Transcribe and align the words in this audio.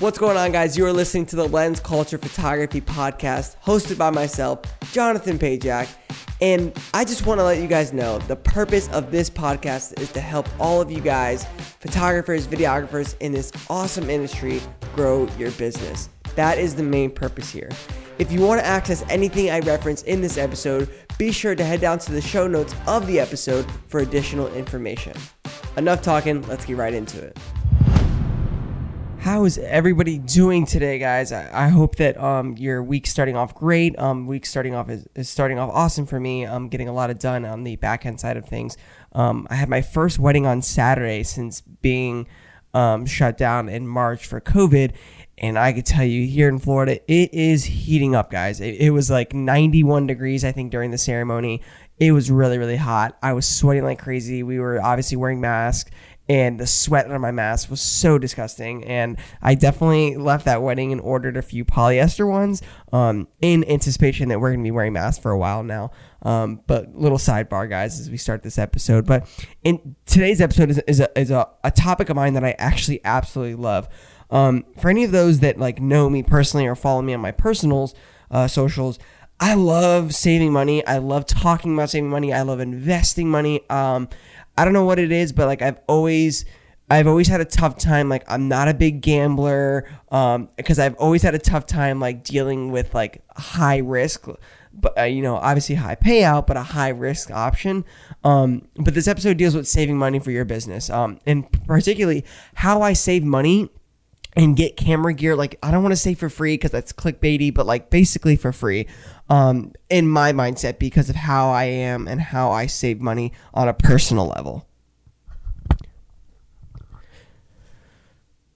What's 0.00 0.18
going 0.18 0.36
on, 0.36 0.52
guys? 0.52 0.76
You 0.76 0.84
are 0.84 0.92
listening 0.92 1.24
to 1.24 1.36
the 1.36 1.48
Lens 1.48 1.80
Culture 1.80 2.18
Photography 2.18 2.82
Podcast, 2.82 3.56
hosted 3.64 3.96
by 3.96 4.10
myself, 4.10 4.60
Jonathan 4.92 5.38
Pajak. 5.38 5.88
And 6.42 6.78
I 6.92 7.02
just 7.02 7.24
want 7.24 7.40
to 7.40 7.44
let 7.44 7.62
you 7.62 7.66
guys 7.66 7.94
know 7.94 8.18
the 8.18 8.36
purpose 8.36 8.90
of 8.90 9.10
this 9.10 9.30
podcast 9.30 9.98
is 9.98 10.12
to 10.12 10.20
help 10.20 10.46
all 10.60 10.82
of 10.82 10.90
you 10.90 11.00
guys, 11.00 11.46
photographers, 11.80 12.46
videographers 12.46 13.16
in 13.20 13.32
this 13.32 13.50
awesome 13.70 14.10
industry, 14.10 14.60
grow 14.94 15.26
your 15.38 15.50
business. 15.52 16.10
That 16.34 16.58
is 16.58 16.74
the 16.74 16.82
main 16.82 17.10
purpose 17.10 17.50
here. 17.50 17.70
If 18.18 18.30
you 18.30 18.42
want 18.42 18.60
to 18.60 18.66
access 18.66 19.02
anything 19.08 19.50
I 19.50 19.60
reference 19.60 20.02
in 20.02 20.20
this 20.20 20.36
episode, 20.36 20.90
be 21.16 21.32
sure 21.32 21.54
to 21.54 21.64
head 21.64 21.80
down 21.80 22.00
to 22.00 22.12
the 22.12 22.20
show 22.20 22.46
notes 22.46 22.74
of 22.86 23.06
the 23.06 23.18
episode 23.18 23.64
for 23.86 24.00
additional 24.00 24.52
information. 24.52 25.16
Enough 25.78 26.02
talking, 26.02 26.46
let's 26.48 26.66
get 26.66 26.76
right 26.76 26.92
into 26.92 27.18
it. 27.18 27.38
How 29.26 29.44
is 29.44 29.58
everybody 29.58 30.18
doing 30.18 30.66
today, 30.66 31.00
guys? 31.00 31.32
I, 31.32 31.64
I 31.64 31.66
hope 31.66 31.96
that 31.96 32.16
um, 32.16 32.56
your 32.58 32.80
week 32.80 33.08
starting 33.08 33.36
off 33.36 33.56
great. 33.56 33.98
Um, 33.98 34.28
week 34.28 34.46
starting 34.46 34.72
off 34.72 34.88
is, 34.88 35.04
is 35.16 35.28
starting 35.28 35.58
off 35.58 35.68
awesome 35.72 36.06
for 36.06 36.20
me. 36.20 36.44
I'm 36.44 36.68
getting 36.68 36.88
a 36.88 36.92
lot 36.92 37.10
of 37.10 37.18
done 37.18 37.44
on 37.44 37.64
the 37.64 37.74
back 37.74 38.06
end 38.06 38.20
side 38.20 38.36
of 38.36 38.46
things. 38.46 38.76
Um, 39.10 39.48
I 39.50 39.56
had 39.56 39.68
my 39.68 39.82
first 39.82 40.20
wedding 40.20 40.46
on 40.46 40.62
Saturday 40.62 41.24
since 41.24 41.60
being 41.60 42.28
um, 42.72 43.04
shut 43.04 43.36
down 43.36 43.68
in 43.68 43.88
March 43.88 44.26
for 44.26 44.40
COVID. 44.40 44.92
And 45.38 45.58
I 45.58 45.72
could 45.72 45.86
tell 45.86 46.04
you 46.04 46.24
here 46.24 46.48
in 46.48 46.60
Florida, 46.60 47.00
it 47.10 47.34
is 47.34 47.64
heating 47.64 48.14
up, 48.14 48.30
guys. 48.30 48.60
It, 48.60 48.76
it 48.80 48.90
was 48.90 49.10
like 49.10 49.34
91 49.34 50.06
degrees, 50.06 50.44
I 50.44 50.52
think, 50.52 50.70
during 50.70 50.92
the 50.92 50.98
ceremony. 50.98 51.62
It 51.98 52.12
was 52.12 52.30
really, 52.30 52.58
really 52.58 52.76
hot. 52.76 53.18
I 53.24 53.32
was 53.32 53.48
sweating 53.48 53.82
like 53.82 53.98
crazy. 53.98 54.44
We 54.44 54.60
were 54.60 54.80
obviously 54.80 55.16
wearing 55.16 55.40
masks 55.40 55.90
and 56.28 56.58
the 56.58 56.66
sweat 56.66 57.10
on 57.10 57.20
my 57.20 57.30
mask 57.30 57.70
was 57.70 57.80
so 57.80 58.18
disgusting. 58.18 58.84
And 58.84 59.16
I 59.40 59.54
definitely 59.54 60.16
left 60.16 60.44
that 60.46 60.62
wedding 60.62 60.92
and 60.92 61.00
ordered 61.00 61.36
a 61.36 61.42
few 61.42 61.64
polyester 61.64 62.28
ones 62.28 62.62
um, 62.92 63.28
in 63.40 63.64
anticipation 63.68 64.28
that 64.30 64.40
we're 64.40 64.50
going 64.50 64.60
to 64.60 64.66
be 64.66 64.72
wearing 64.72 64.92
masks 64.92 65.22
for 65.22 65.30
a 65.30 65.38
while 65.38 65.62
now. 65.62 65.90
Um, 66.22 66.62
but 66.66 66.94
little 66.96 67.18
sidebar, 67.18 67.68
guys, 67.68 68.00
as 68.00 68.10
we 68.10 68.16
start 68.16 68.42
this 68.42 68.58
episode. 68.58 69.06
But 69.06 69.28
in 69.62 69.94
today's 70.06 70.40
episode 70.40 70.70
is, 70.70 70.78
is, 70.88 71.00
a, 71.00 71.18
is 71.18 71.30
a, 71.30 71.48
a 71.62 71.70
topic 71.70 72.08
of 72.08 72.16
mine 72.16 72.34
that 72.34 72.44
I 72.44 72.56
actually 72.58 73.00
absolutely 73.04 73.54
love. 73.54 73.88
Um, 74.28 74.64
for 74.80 74.88
any 74.88 75.04
of 75.04 75.12
those 75.12 75.38
that 75.40 75.58
like 75.58 75.80
know 75.80 76.10
me 76.10 76.24
personally 76.24 76.66
or 76.66 76.74
follow 76.74 77.02
me 77.02 77.14
on 77.14 77.20
my 77.20 77.30
personals, 77.30 77.94
uh, 78.30 78.48
socials, 78.48 78.98
I 79.38 79.54
love 79.54 80.14
saving 80.14 80.52
money. 80.52 80.84
I 80.86 80.98
love 80.98 81.26
talking 81.26 81.74
about 81.74 81.90
saving 81.90 82.08
money. 82.08 82.32
I 82.32 82.42
love 82.42 82.58
investing 82.58 83.30
money. 83.30 83.68
Um, 83.68 84.08
I 84.56 84.64
don't 84.64 84.72
know 84.72 84.84
what 84.84 84.98
it 84.98 85.12
is, 85.12 85.32
but 85.32 85.46
like 85.46 85.62
I've 85.62 85.78
always 85.86 86.44
I've 86.88 87.06
always 87.06 87.28
had 87.28 87.40
a 87.40 87.44
tough 87.44 87.78
time 87.78 88.08
like 88.08 88.24
I'm 88.28 88.48
not 88.48 88.68
a 88.68 88.74
big 88.74 89.00
gambler 89.00 89.88
um 90.10 90.48
because 90.56 90.78
I've 90.78 90.94
always 90.96 91.22
had 91.22 91.34
a 91.34 91.38
tough 91.38 91.66
time 91.66 91.98
like 91.98 92.22
dealing 92.22 92.70
with 92.70 92.94
like 92.94 93.22
high 93.36 93.78
risk 93.78 94.26
but 94.72 94.96
uh, 94.98 95.02
you 95.02 95.22
know 95.22 95.36
obviously 95.36 95.74
high 95.74 95.96
payout 95.96 96.46
but 96.46 96.56
a 96.56 96.62
high 96.62 96.90
risk 96.90 97.30
option. 97.30 97.84
Um 98.22 98.68
but 98.76 98.94
this 98.94 99.08
episode 99.08 99.36
deals 99.36 99.54
with 99.54 99.66
saving 99.66 99.98
money 99.98 100.20
for 100.20 100.30
your 100.30 100.44
business 100.44 100.88
um 100.88 101.18
and 101.26 101.50
particularly 101.66 102.24
how 102.54 102.82
I 102.82 102.92
save 102.92 103.24
money 103.24 103.68
and 104.36 104.54
get 104.54 104.76
camera 104.76 105.12
gear. 105.12 105.34
Like 105.34 105.58
I 105.62 105.72
don't 105.72 105.82
want 105.82 105.92
to 105.92 105.96
say 105.96 106.14
for 106.14 106.28
free 106.28 106.54
because 106.54 106.70
that's 106.70 106.92
clickbaity 106.92 107.52
but 107.52 107.66
like 107.66 107.90
basically 107.90 108.36
for 108.36 108.52
free 108.52 108.86
um, 109.28 109.72
in 109.88 110.08
my 110.08 110.32
mindset 110.32 110.78
because 110.78 111.10
of 111.10 111.16
how 111.16 111.50
I 111.50 111.64
am 111.64 112.06
and 112.06 112.20
how 112.20 112.50
I 112.50 112.66
save 112.66 113.00
money 113.00 113.32
on 113.52 113.68
a 113.68 113.74
personal 113.74 114.28
level. 114.28 114.66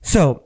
So, 0.03 0.45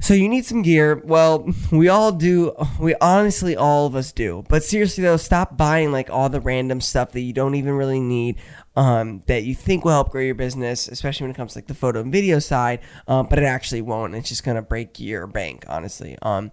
so 0.00 0.14
you 0.14 0.28
need 0.28 0.44
some 0.44 0.62
gear. 0.62 1.00
Well, 1.04 1.48
we 1.72 1.88
all 1.88 2.12
do. 2.12 2.52
We 2.78 2.94
honestly, 3.00 3.56
all 3.56 3.86
of 3.86 3.94
us 3.94 4.12
do. 4.12 4.44
But 4.48 4.64
seriously 4.64 5.04
though, 5.04 5.16
stop 5.16 5.56
buying 5.56 5.92
like 5.92 6.10
all 6.10 6.28
the 6.28 6.40
random 6.40 6.80
stuff 6.80 7.12
that 7.12 7.20
you 7.20 7.32
don't 7.32 7.54
even 7.54 7.74
really 7.74 8.00
need 8.00 8.36
um, 8.76 9.22
that 9.26 9.44
you 9.44 9.54
think 9.54 9.84
will 9.84 9.92
help 9.92 10.10
grow 10.10 10.22
your 10.22 10.34
business, 10.34 10.88
especially 10.88 11.24
when 11.24 11.32
it 11.32 11.36
comes 11.36 11.52
to 11.52 11.58
like 11.58 11.66
the 11.66 11.74
photo 11.74 12.00
and 12.00 12.12
video 12.12 12.38
side, 12.38 12.80
um, 13.08 13.26
but 13.28 13.38
it 13.38 13.44
actually 13.44 13.82
won't. 13.82 14.14
It's 14.14 14.28
just 14.28 14.44
gonna 14.44 14.62
break 14.62 15.00
your 15.00 15.26
bank, 15.26 15.64
honestly. 15.68 16.16
Um, 16.22 16.52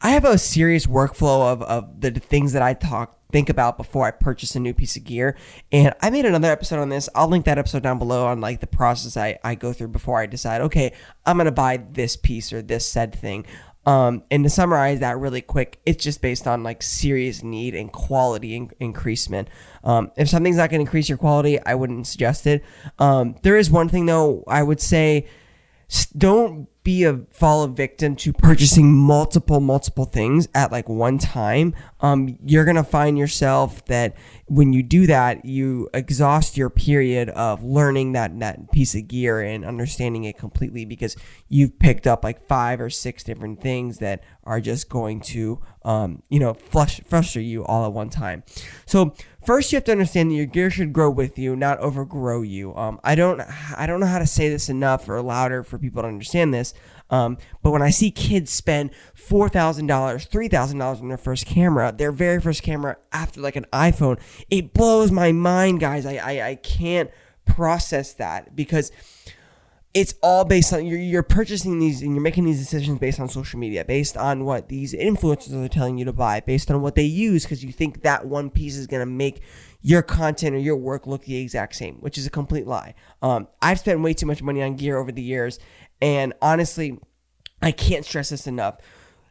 I 0.00 0.10
have 0.10 0.24
a 0.24 0.36
serious 0.38 0.86
workflow 0.86 1.52
of, 1.52 1.62
of 1.62 2.00
the 2.00 2.10
things 2.10 2.52
that 2.52 2.62
I 2.62 2.74
talk 2.74 3.18
think 3.34 3.48
about 3.48 3.76
before 3.76 4.06
I 4.06 4.12
purchase 4.12 4.54
a 4.54 4.60
new 4.60 4.72
piece 4.72 4.94
of 4.96 5.02
gear. 5.02 5.36
And 5.72 5.92
I 6.00 6.10
made 6.10 6.24
another 6.24 6.52
episode 6.52 6.78
on 6.78 6.88
this. 6.88 7.08
I'll 7.16 7.26
link 7.26 7.46
that 7.46 7.58
episode 7.58 7.82
down 7.82 7.98
below 7.98 8.26
on 8.26 8.40
like 8.40 8.60
the 8.60 8.68
process 8.68 9.16
I, 9.16 9.40
I 9.42 9.56
go 9.56 9.72
through 9.72 9.88
before 9.88 10.20
I 10.20 10.26
decide, 10.26 10.60
okay, 10.60 10.92
I'm 11.26 11.36
gonna 11.36 11.50
buy 11.50 11.78
this 11.78 12.16
piece 12.16 12.52
or 12.52 12.62
this 12.62 12.86
said 12.86 13.12
thing. 13.12 13.44
Um, 13.86 14.22
and 14.30 14.44
to 14.44 14.50
summarize 14.50 15.00
that 15.00 15.18
really 15.18 15.42
quick, 15.42 15.78
it's 15.84 16.02
just 16.02 16.22
based 16.22 16.46
on 16.46 16.62
like 16.62 16.82
serious 16.82 17.42
need 17.42 17.74
and 17.74 17.92
quality 17.92 18.56
in- 18.56 18.70
increasement. 18.80 19.48
Um, 19.82 20.10
if 20.16 20.28
something's 20.28 20.56
not 20.56 20.70
going 20.70 20.78
to 20.80 20.86
increase 20.86 21.08
your 21.08 21.18
quality, 21.18 21.60
I 21.60 21.74
wouldn't 21.74 22.06
suggest 22.06 22.46
it. 22.46 22.64
Um, 22.98 23.36
there 23.42 23.56
is 23.56 23.70
one 23.70 23.88
thing 23.88 24.06
though, 24.06 24.44
I 24.48 24.62
would 24.62 24.80
say 24.80 25.26
don't 26.16 26.68
be 26.84 27.04
a 27.04 27.20
fall 27.30 27.66
victim 27.66 28.14
to 28.14 28.32
purchasing 28.32 28.94
multiple 28.94 29.58
multiple 29.58 30.04
things 30.04 30.46
at 30.54 30.70
like 30.70 30.86
one 30.86 31.16
time 31.16 31.74
um, 32.00 32.38
you're 32.44 32.66
gonna 32.66 32.84
find 32.84 33.16
yourself 33.16 33.82
that 33.86 34.14
when 34.46 34.74
you 34.74 34.82
do 34.82 35.06
that 35.06 35.44
you 35.46 35.88
exhaust 35.94 36.58
your 36.58 36.68
period 36.68 37.30
of 37.30 37.64
learning 37.64 38.12
that 38.12 38.38
that 38.38 38.70
piece 38.70 38.94
of 38.94 39.08
gear 39.08 39.40
and 39.40 39.64
understanding 39.64 40.24
it 40.24 40.36
completely 40.36 40.84
because 40.84 41.16
you've 41.48 41.78
picked 41.78 42.06
up 42.06 42.22
like 42.22 42.46
five 42.46 42.80
or 42.80 42.90
six 42.90 43.24
different 43.24 43.62
things 43.62 43.98
that 43.98 44.22
are 44.44 44.60
just 44.60 44.90
going 44.90 45.20
to 45.20 45.60
um, 45.84 46.22
you 46.28 46.38
know 46.40 46.54
flush, 46.54 47.00
frustrate 47.08 47.46
you 47.46 47.64
all 47.64 47.84
at 47.86 47.92
one 47.92 48.10
time. 48.10 48.42
So 48.86 49.14
First, 49.44 49.72
you 49.72 49.76
have 49.76 49.84
to 49.84 49.92
understand 49.92 50.30
that 50.30 50.36
your 50.36 50.46
gear 50.46 50.70
should 50.70 50.92
grow 50.92 51.10
with 51.10 51.38
you, 51.38 51.54
not 51.54 51.78
overgrow 51.78 52.40
you. 52.40 52.74
Um, 52.74 52.98
I 53.04 53.14
don't, 53.14 53.42
I 53.76 53.86
don't 53.86 54.00
know 54.00 54.06
how 54.06 54.18
to 54.18 54.26
say 54.26 54.48
this 54.48 54.70
enough 54.70 55.06
or 55.08 55.20
louder 55.20 55.62
for 55.62 55.78
people 55.78 56.00
to 56.02 56.08
understand 56.08 56.54
this. 56.54 56.72
Um, 57.10 57.36
but 57.62 57.70
when 57.70 57.82
I 57.82 57.90
see 57.90 58.10
kids 58.10 58.50
spend 58.50 58.90
four 59.14 59.50
thousand 59.50 59.86
dollars, 59.86 60.24
three 60.24 60.48
thousand 60.48 60.78
dollars 60.78 61.00
on 61.00 61.08
their 61.08 61.18
first 61.18 61.44
camera, 61.44 61.92
their 61.96 62.12
very 62.12 62.40
first 62.40 62.62
camera 62.62 62.96
after 63.12 63.40
like 63.42 63.56
an 63.56 63.66
iPhone, 63.72 64.18
it 64.50 64.72
blows 64.72 65.10
my 65.10 65.30
mind, 65.30 65.80
guys. 65.80 66.06
I, 66.06 66.14
I, 66.14 66.48
I 66.48 66.54
can't 66.54 67.10
process 67.44 68.14
that 68.14 68.56
because 68.56 68.90
it's 69.94 70.14
all 70.22 70.44
based 70.44 70.72
on 70.72 70.84
you're, 70.84 70.98
you're 70.98 71.22
purchasing 71.22 71.78
these 71.78 72.02
and 72.02 72.12
you're 72.12 72.22
making 72.22 72.44
these 72.44 72.58
decisions 72.58 72.98
based 72.98 73.20
on 73.20 73.28
social 73.28 73.58
media 73.58 73.84
based 73.84 74.16
on 74.16 74.44
what 74.44 74.68
these 74.68 74.92
influencers 74.92 75.64
are 75.64 75.68
telling 75.68 75.96
you 75.96 76.04
to 76.04 76.12
buy 76.12 76.40
based 76.40 76.70
on 76.70 76.82
what 76.82 76.96
they 76.96 77.04
use 77.04 77.44
because 77.44 77.64
you 77.64 77.72
think 77.72 78.02
that 78.02 78.26
one 78.26 78.50
piece 78.50 78.76
is 78.76 78.88
going 78.88 79.00
to 79.00 79.06
make 79.06 79.40
your 79.82 80.02
content 80.02 80.54
or 80.54 80.58
your 80.58 80.76
work 80.76 81.06
look 81.06 81.24
the 81.24 81.36
exact 81.36 81.76
same 81.76 81.94
which 81.96 82.18
is 82.18 82.26
a 82.26 82.30
complete 82.30 82.66
lie. 82.66 82.94
Um, 83.22 83.46
i've 83.62 83.78
spent 83.78 84.00
way 84.00 84.12
too 84.12 84.26
much 84.26 84.42
money 84.42 84.62
on 84.62 84.74
gear 84.74 84.98
over 84.98 85.12
the 85.12 85.22
years 85.22 85.60
and 86.02 86.34
honestly 86.42 86.98
i 87.62 87.70
can't 87.70 88.04
stress 88.04 88.30
this 88.30 88.46
enough. 88.46 88.78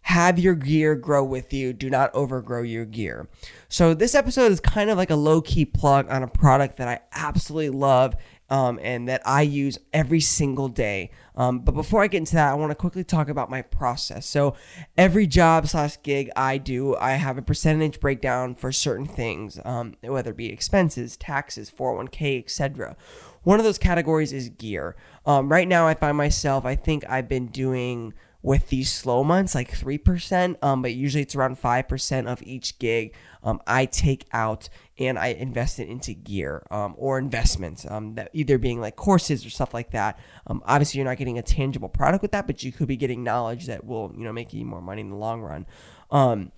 Have 0.07 0.37
your 0.37 0.55
gear 0.55 0.95
grow 0.95 1.23
with 1.23 1.53
you. 1.53 1.71
Do 1.71 1.89
not 1.89 2.13
overgrow 2.13 2.61
your 2.61 2.83
gear. 2.83 3.29
So 3.69 3.93
this 3.93 4.15
episode 4.15 4.51
is 4.51 4.59
kind 4.59 4.89
of 4.89 4.97
like 4.97 5.11
a 5.11 5.15
low-key 5.15 5.63
plug 5.67 6.09
on 6.09 6.23
a 6.23 6.27
product 6.27 6.75
that 6.77 6.89
i 6.89 6.99
absolutely 7.13 7.69
love 7.69 8.15
um, 8.49 8.79
and 8.81 9.07
that 9.07 9.21
I 9.25 9.41
use 9.41 9.77
every 9.93 10.19
single 10.19 10.67
day. 10.67 11.11
Um, 11.35 11.59
but 11.59 11.73
before 11.73 12.03
I 12.03 12.07
get 12.07 12.19
into 12.19 12.35
that, 12.35 12.51
I 12.51 12.53
want 12.53 12.71
to 12.71 12.75
quickly 12.75 13.03
talk 13.03 13.29
about 13.29 13.49
my 13.49 13.61
process. 13.61 14.25
So 14.25 14.55
every 14.97 15.25
job 15.25 15.67
slash 15.67 15.97
gig 16.03 16.29
I 16.35 16.57
do, 16.57 16.95
I 16.95 17.11
have 17.11 17.37
a 17.37 17.41
percentage 17.41 17.99
breakdown 17.99 18.55
for 18.55 18.71
certain 18.71 19.07
things, 19.07 19.59
um, 19.65 19.95
whether 20.01 20.31
it 20.31 20.37
be 20.37 20.49
expenses, 20.51 21.17
taxes, 21.17 21.71
401k, 21.71 22.43
etc. 22.43 22.95
One 23.43 23.59
of 23.59 23.65
those 23.65 23.77
categories 23.77 24.31
is 24.31 24.49
gear. 24.49 24.95
Um, 25.25 25.49
right 25.49 25.67
now, 25.67 25.87
I 25.87 25.93
find 25.93 26.15
myself, 26.15 26.65
I 26.65 26.75
think 26.75 27.03
I've 27.09 27.27
been 27.27 27.47
doing 27.47 28.13
with 28.43 28.67
these 28.67 28.91
slow 28.91 29.23
months, 29.23 29.55
like 29.55 29.71
3%, 29.71 30.61
um, 30.61 30.81
but 30.81 30.93
usually 30.93 31.23
it's 31.23 31.33
around 31.33 31.59
5% 31.59 32.27
of 32.27 32.43
each 32.43 32.77
gig 32.77 33.15
um, 33.41 33.61
I 33.65 33.85
take 33.85 34.25
out 34.33 34.67
and 34.99 35.17
I 35.17 35.27
invest 35.27 35.79
it 35.79 35.87
into 35.87 36.13
gear 36.13 36.65
um, 36.69 36.93
or 36.97 37.17
investments, 37.17 37.85
um, 37.89 38.15
that 38.15 38.29
either 38.33 38.57
being 38.57 38.81
like 38.81 38.97
courses 38.97 39.45
or 39.45 39.49
stuff 39.49 39.73
like 39.73 39.91
that. 39.91 40.19
Um, 40.45 40.61
obviously, 40.65 40.99
you're 40.99 41.07
not 41.07 41.17
getting 41.17 41.37
a 41.37 41.41
tangible 41.41 41.89
product 41.89 42.21
with 42.21 42.31
that, 42.31 42.45
but 42.45 42.63
you 42.63 42.73
could 42.73 42.87
be 42.87 42.97
getting 42.97 43.23
knowledge 43.23 43.67
that 43.67 43.85
will, 43.85 44.13
you 44.15 44.25
know, 44.25 44.33
make 44.33 44.53
you 44.53 44.65
more 44.65 44.81
money 44.81 45.01
in 45.01 45.09
the 45.09 45.15
long 45.15 45.41
run. 45.41 45.65
Um, 46.11 46.51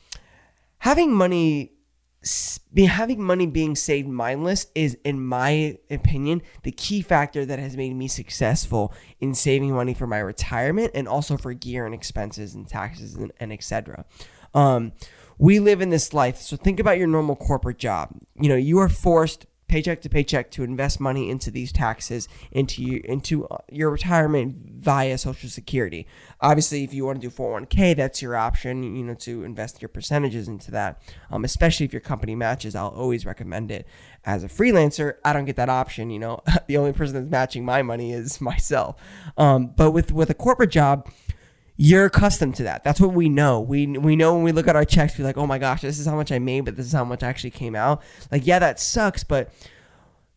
having 0.80 1.14
money 1.14 1.75
having 2.88 3.22
money 3.22 3.46
being 3.46 3.76
saved 3.76 4.08
mindless 4.08 4.68
is 4.74 4.98
in 5.04 5.24
my 5.24 5.78
opinion 5.92 6.42
the 6.64 6.72
key 6.72 7.02
factor 7.02 7.46
that 7.46 7.60
has 7.60 7.78
made 7.78 7.94
me 7.96 8.08
successful 8.08 8.94
in 9.20 9.36
saving 9.36 9.72
money 9.72 9.94
for 9.94 10.08
my 10.08 10.18
retirement 10.18 10.92
and 10.96 11.08
also 11.08 11.38
for 11.38 11.54
gear 11.54 11.86
and 11.86 11.94
expenses 11.94 12.56
and 12.56 12.68
taxes 12.68 13.16
and, 13.16 13.32
and 13.40 13.54
etc 13.54 14.06
um, 14.56 14.94
we 15.38 15.60
live 15.60 15.82
in 15.82 15.90
this 15.90 16.14
life 16.14 16.38
so 16.38 16.56
think 16.56 16.80
about 16.80 16.98
your 16.98 17.08
normal 17.08 17.36
corporate 17.36 17.78
job. 17.78 18.10
You 18.40 18.50
know 18.50 18.56
you 18.56 18.80
are 18.80 18.90
forced 18.90 19.46
paycheck 19.68 20.02
to 20.02 20.10
paycheck 20.10 20.52
to 20.52 20.64
invest 20.64 21.00
money 21.00 21.30
into 21.30 21.50
these 21.50 21.72
taxes 21.72 22.28
into 22.52 22.82
you 22.82 23.02
into 23.04 23.46
uh, 23.48 23.58
your 23.72 23.90
retirement 23.90 24.56
via 24.56 25.18
social 25.18 25.50
security. 25.50 26.08
Obviously 26.42 26.84
if 26.84 26.94
you 26.94 27.06
want 27.06 27.22
to 27.22 27.28
do 27.28 27.36
401k 27.36 27.96
that's 27.96 28.22
your 28.22 28.36
option 28.36 28.84
you 28.84 29.04
know 29.04 29.16
to 29.16 29.44
invest 29.44 29.82
your 29.82 29.90
percentages 29.90 30.48
into 30.48 30.72
that. 30.72 31.02
Um, 31.32 31.44
especially 31.44 31.86
if 31.86 31.94
your 31.94 32.02
company 32.02 32.36
matches 32.36 32.76
i'll 32.76 32.90
always 32.90 33.26
recommend 33.26 33.72
it. 33.72 33.88
As 34.24 34.44
a 34.44 34.48
freelancer 34.48 35.16
i 35.24 35.34
don't 35.34 35.46
get 35.46 35.56
that 35.56 35.70
option 35.70 36.10
you 36.10 36.20
know? 36.20 36.42
The 36.68 36.78
only 36.78 36.94
person 36.94 37.14
that's 37.14 37.30
matching 37.30 37.64
my 37.64 37.84
money 37.84 38.12
is 38.12 38.42
myself. 38.42 38.96
Um, 39.38 39.68
but 39.76 39.92
with 39.92 40.12
with 40.12 40.30
a 40.30 40.34
corporate 40.34 40.72
job 40.72 41.10
you're 41.78 42.06
accustomed 42.06 42.56
to 42.56 42.64
that. 42.64 42.84
That's 42.84 43.02
what 43.02 43.14
we 43.14 43.28
know. 43.28 43.60
We 43.60 43.86
we 43.88 44.16
know 44.16 44.34
when 44.34 44.44
we 44.44 44.52
look 44.52 44.68
at 44.68 44.76
our 44.76 44.86
checks, 44.86 45.18
we're 45.18 45.26
like, 45.26 45.38
oh 45.38 45.48
my 45.48 45.58
gosh, 45.58 45.82
this 45.82 46.00
is 46.00 46.06
how 46.06 46.16
much 46.16 46.32
I 46.32 46.40
made, 46.40 46.62
but 46.62 46.76
this 46.76 46.86
is 46.86 46.94
how 46.94 47.04
much 47.04 47.22
actually 47.22 47.52
came 47.52 47.76
out. 47.76 48.02
Like, 48.32 48.48
yeah, 48.48 48.60
that 48.60 48.80
sucks, 48.80 49.24
but 49.24 49.52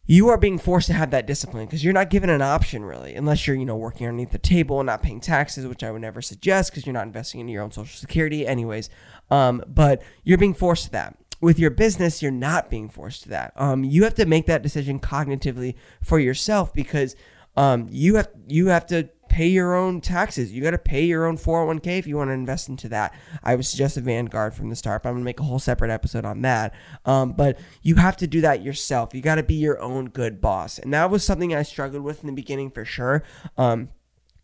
you 0.04 0.28
are 0.30 0.38
being 0.38 0.58
forced 0.58 0.86
to 0.86 0.94
have 0.94 1.10
that 1.10 1.26
discipline 1.26 1.66
because 1.66 1.84
you're 1.84 1.92
not 1.92 2.10
given 2.10 2.30
an 2.30 2.42
option 2.42 2.84
really, 2.84 3.14
unless 3.14 3.46
you're 3.46 3.54
you 3.54 3.66
know 3.66 3.76
working 3.76 4.06
underneath 4.06 4.32
the 4.32 4.38
table 4.38 4.80
and 4.80 4.86
not 4.86 5.02
paying 5.02 5.20
taxes, 5.20 5.66
which 5.66 5.84
I 5.84 5.92
would 5.92 6.00
never 6.00 6.20
suggest 6.20 6.72
because 6.72 6.86
you're 6.86 6.94
not 6.94 7.06
investing 7.06 7.40
in 7.40 7.48
your 7.48 7.62
own 7.62 7.70
social 7.70 7.98
security, 7.98 8.46
anyways. 8.46 8.90
Um, 9.30 9.62
but 9.68 10.02
you're 10.24 10.38
being 10.38 10.54
forced 10.54 10.86
to 10.86 10.90
that. 10.92 11.16
With 11.40 11.60
your 11.60 11.70
business, 11.70 12.20
you're 12.20 12.32
not 12.32 12.68
being 12.68 12.88
forced 12.88 13.22
to 13.24 13.28
that. 13.28 13.52
Um, 13.54 13.84
you 13.84 14.02
have 14.02 14.14
to 14.14 14.26
make 14.26 14.46
that 14.46 14.60
decision 14.60 14.98
cognitively 14.98 15.76
for 16.02 16.18
yourself 16.18 16.74
because 16.74 17.14
um, 17.56 17.86
you 17.90 18.16
have 18.16 18.28
you 18.48 18.68
have 18.68 18.86
to 18.86 19.10
pay 19.38 19.46
your 19.46 19.76
own 19.76 20.00
taxes. 20.00 20.52
You 20.52 20.60
got 20.60 20.72
to 20.72 20.78
pay 20.78 21.04
your 21.04 21.24
own 21.24 21.38
401k 21.38 21.96
if 21.96 22.08
you 22.08 22.16
want 22.16 22.30
to 22.30 22.32
invest 22.32 22.68
into 22.68 22.88
that. 22.88 23.14
I 23.44 23.54
would 23.54 23.66
suggest 23.66 23.96
a 23.96 24.00
Vanguard 24.00 24.52
from 24.52 24.68
the 24.68 24.74
start, 24.74 25.04
but 25.04 25.10
I'm 25.10 25.14
going 25.14 25.22
to 25.22 25.26
make 25.26 25.38
a 25.38 25.44
whole 25.44 25.60
separate 25.60 25.92
episode 25.92 26.24
on 26.24 26.42
that. 26.42 26.74
Um, 27.04 27.34
but 27.34 27.56
you 27.80 27.94
have 27.94 28.16
to 28.16 28.26
do 28.26 28.40
that 28.40 28.64
yourself. 28.64 29.14
You 29.14 29.22
got 29.22 29.36
to 29.36 29.44
be 29.44 29.54
your 29.54 29.80
own 29.80 30.06
good 30.06 30.40
boss. 30.40 30.80
And 30.80 30.92
that 30.92 31.08
was 31.08 31.22
something 31.22 31.54
I 31.54 31.62
struggled 31.62 32.02
with 32.02 32.22
in 32.22 32.26
the 32.26 32.32
beginning 32.32 32.72
for 32.72 32.84
sure. 32.84 33.22
Um, 33.56 33.90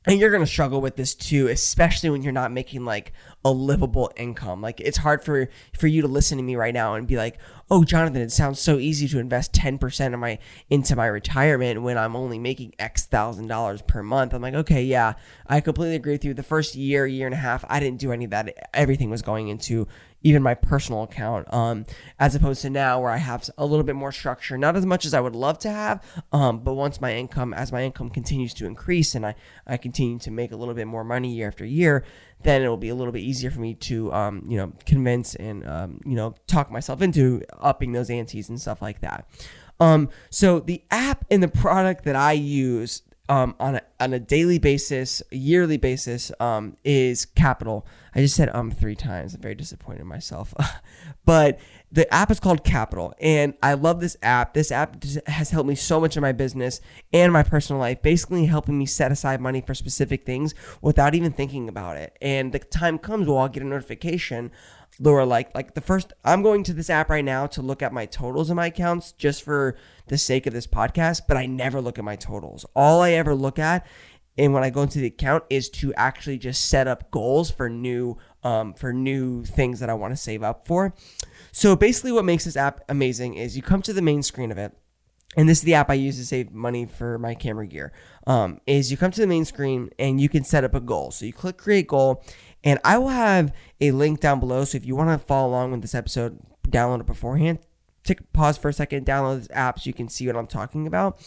and 0.06 0.18
you're 0.18 0.30
going 0.30 0.42
to 0.42 0.50
struggle 0.50 0.80
with 0.80 0.96
this 0.96 1.14
too 1.14 1.48
especially 1.48 2.10
when 2.10 2.22
you're 2.22 2.32
not 2.32 2.52
making 2.52 2.84
like 2.84 3.12
a 3.44 3.50
livable 3.50 4.10
income. 4.16 4.62
Like 4.62 4.80
it's 4.80 4.98
hard 4.98 5.22
for 5.22 5.48
for 5.78 5.86
you 5.86 6.02
to 6.02 6.08
listen 6.08 6.38
to 6.38 6.44
me 6.44 6.56
right 6.56 6.72
now 6.74 6.94
and 6.94 7.06
be 7.06 7.16
like 7.16 7.38
oh 7.70 7.82
jonathan 7.82 8.20
it 8.20 8.30
sounds 8.30 8.60
so 8.60 8.78
easy 8.78 9.08
to 9.08 9.18
invest 9.18 9.52
10% 9.52 10.14
of 10.14 10.20
my 10.20 10.38
into 10.68 10.94
my 10.94 11.06
retirement 11.06 11.80
when 11.82 11.96
i'm 11.96 12.14
only 12.14 12.38
making 12.38 12.74
x 12.78 13.06
thousand 13.06 13.46
dollars 13.46 13.82
per 13.82 14.02
month. 14.02 14.32
I'm 14.34 14.42
like 14.42 14.54
okay 14.54 14.82
yeah 14.82 15.14
i 15.46 15.60
completely 15.60 15.96
agree 15.96 16.12
with 16.12 16.24
you. 16.24 16.34
The 16.34 16.42
first 16.42 16.74
year 16.74 17.06
year 17.06 17.26
and 17.26 17.34
a 17.34 17.38
half 17.38 17.64
i 17.68 17.80
didn't 17.80 18.00
do 18.00 18.12
any 18.12 18.24
of 18.24 18.30
that. 18.30 18.54
Everything 18.74 19.10
was 19.10 19.22
going 19.22 19.48
into 19.48 19.86
even 20.24 20.42
my 20.42 20.54
personal 20.54 21.02
account, 21.02 21.52
um, 21.52 21.84
as 22.18 22.34
opposed 22.34 22.62
to 22.62 22.70
now 22.70 23.00
where 23.00 23.10
I 23.10 23.18
have 23.18 23.48
a 23.58 23.66
little 23.66 23.84
bit 23.84 23.94
more 23.94 24.10
structure, 24.10 24.56
not 24.56 24.74
as 24.74 24.86
much 24.86 25.04
as 25.04 25.12
I 25.14 25.20
would 25.20 25.36
love 25.36 25.58
to 25.60 25.70
have, 25.70 26.02
um, 26.32 26.60
but 26.60 26.74
once 26.74 27.00
my 27.00 27.14
income, 27.14 27.52
as 27.54 27.70
my 27.70 27.84
income 27.84 28.08
continues 28.08 28.54
to 28.54 28.66
increase 28.66 29.14
and 29.14 29.26
I, 29.26 29.34
I 29.66 29.76
continue 29.76 30.18
to 30.20 30.30
make 30.30 30.50
a 30.50 30.56
little 30.56 30.74
bit 30.74 30.86
more 30.86 31.04
money 31.04 31.32
year 31.34 31.46
after 31.46 31.64
year, 31.64 32.04
then 32.42 32.62
it'll 32.62 32.78
be 32.78 32.88
a 32.88 32.94
little 32.94 33.12
bit 33.12 33.20
easier 33.20 33.50
for 33.50 33.60
me 33.60 33.74
to, 33.74 34.12
um, 34.12 34.44
you 34.48 34.56
know, 34.56 34.72
convince 34.86 35.34
and, 35.34 35.66
um, 35.68 36.00
you 36.04 36.14
know, 36.16 36.34
talk 36.46 36.70
myself 36.70 37.02
into 37.02 37.42
upping 37.60 37.92
those 37.92 38.10
antes 38.10 38.48
and 38.48 38.60
stuff 38.60 38.80
like 38.80 39.00
that. 39.02 39.28
Um, 39.78 40.08
so 40.30 40.58
the 40.58 40.82
app 40.90 41.26
and 41.30 41.42
the 41.42 41.48
product 41.48 42.04
that 42.04 42.16
I 42.16 42.32
use 42.32 43.02
um, 43.28 43.54
on 43.58 43.76
a 43.76 43.82
on 44.00 44.12
a 44.12 44.18
daily 44.18 44.58
basis, 44.58 45.22
yearly 45.30 45.76
basis, 45.76 46.30
um, 46.40 46.76
is 46.84 47.26
Qapital. 47.36 47.84
I 48.14 48.20
just 48.20 48.36
said 48.36 48.54
um 48.54 48.70
three 48.70 48.94
times. 48.94 49.34
I'm 49.34 49.40
very 49.40 49.54
disappointed 49.54 50.02
in 50.02 50.06
myself, 50.06 50.52
but 51.24 51.58
the 51.94 52.12
app 52.12 52.28
is 52.32 52.40
called 52.40 52.64
Qapital, 52.64 53.12
and 53.20 53.54
I 53.62 53.74
love 53.74 54.00
this 54.00 54.16
app. 54.20 54.52
This 54.54 54.72
app 54.72 55.04
has 55.28 55.50
helped 55.50 55.68
me 55.68 55.76
so 55.76 56.00
much 56.00 56.16
in 56.16 56.22
my 56.22 56.32
business 56.32 56.80
and 57.12 57.32
my 57.32 57.44
personal 57.44 57.78
life, 57.78 58.02
basically 58.02 58.46
helping 58.46 58.76
me 58.76 58.84
set 58.84 59.12
aside 59.12 59.40
money 59.40 59.60
for 59.60 59.74
specific 59.74 60.26
things 60.26 60.56
without 60.82 61.14
even 61.14 61.30
thinking 61.30 61.68
about 61.68 61.96
it. 61.96 62.18
And 62.20 62.50
the 62.50 62.58
time 62.58 62.98
comes 62.98 63.28
where 63.28 63.38
I'll 63.38 63.48
get 63.48 63.62
a 63.62 63.66
notification 63.66 64.50
Laura, 65.00 65.26
like 65.26 65.52
like 65.56 65.74
the 65.74 65.80
first 65.80 66.12
I'm 66.24 66.42
going 66.42 66.62
to 66.64 66.72
this 66.72 66.88
app 66.88 67.10
right 67.10 67.24
now 67.24 67.46
to 67.48 67.62
look 67.62 67.82
at 67.82 67.92
my 67.92 68.06
totals 68.06 68.48
in 68.48 68.56
my 68.56 68.66
accounts 68.66 69.10
just 69.12 69.42
for 69.42 69.76
the 70.06 70.16
sake 70.16 70.46
of 70.46 70.52
this 70.52 70.68
podcast, 70.68 71.22
but 71.26 71.36
I 71.36 71.46
never 71.46 71.80
look 71.80 71.98
at 71.98 72.04
my 72.04 72.14
totals. 72.14 72.64
All 72.76 73.02
I 73.02 73.10
ever 73.12 73.34
look 73.34 73.58
at 73.58 73.84
and 74.36 74.52
when 74.52 74.64
I 74.64 74.70
go 74.70 74.82
into 74.82 74.98
the 74.98 75.06
account 75.06 75.44
is 75.48 75.68
to 75.70 75.94
actually 75.94 76.38
just 76.38 76.66
set 76.68 76.88
up 76.88 77.10
goals 77.10 77.50
for 77.50 77.68
new 77.68 78.16
um, 78.44 78.74
for 78.74 78.92
new 78.92 79.44
things 79.44 79.80
that 79.80 79.90
I 79.90 79.94
want 79.94 80.12
to 80.12 80.16
save 80.16 80.42
up 80.42 80.66
for. 80.66 80.94
So 81.52 81.74
basically 81.74 82.12
what 82.12 82.24
makes 82.24 82.44
this 82.44 82.56
app 82.56 82.80
amazing 82.88 83.34
is 83.34 83.56
you 83.56 83.62
come 83.62 83.82
to 83.82 83.92
the 83.92 84.02
main 84.02 84.22
screen 84.22 84.52
of 84.52 84.58
it 84.58 84.76
and 85.36 85.48
this 85.48 85.58
is 85.58 85.64
the 85.64 85.74
app 85.74 85.90
I 85.90 85.94
use 85.94 86.16
to 86.18 86.26
save 86.26 86.52
money 86.52 86.86
for 86.86 87.18
my 87.18 87.34
camera 87.34 87.66
gear. 87.66 87.92
Um, 88.26 88.60
is 88.66 88.90
you 88.90 88.96
come 88.96 89.10
to 89.10 89.20
the 89.20 89.26
main 89.26 89.44
screen 89.44 89.90
and 89.98 90.20
you 90.20 90.28
can 90.28 90.44
set 90.44 90.64
up 90.64 90.74
a 90.74 90.80
goal. 90.80 91.10
So 91.10 91.24
you 91.24 91.32
click 91.32 91.56
create 91.56 91.88
goal, 91.88 92.22
and 92.62 92.78
I 92.84 92.98
will 92.98 93.08
have 93.08 93.52
a 93.80 93.90
link 93.90 94.20
down 94.20 94.40
below. 94.40 94.64
So 94.64 94.76
if 94.76 94.86
you 94.86 94.96
want 94.96 95.10
to 95.10 95.26
follow 95.26 95.50
along 95.50 95.72
with 95.72 95.82
this 95.82 95.94
episode, 95.94 96.38
download 96.68 97.00
it 97.00 97.06
beforehand. 97.06 97.58
Take 98.04 98.32
pause 98.32 98.58
for 98.58 98.68
a 98.68 98.72
second, 98.72 99.06
download 99.06 99.38
this 99.38 99.48
app 99.50 99.80
so 99.80 99.88
you 99.88 99.94
can 99.94 100.08
see 100.08 100.26
what 100.26 100.36
I'm 100.36 100.46
talking 100.46 100.86
about. 100.86 101.18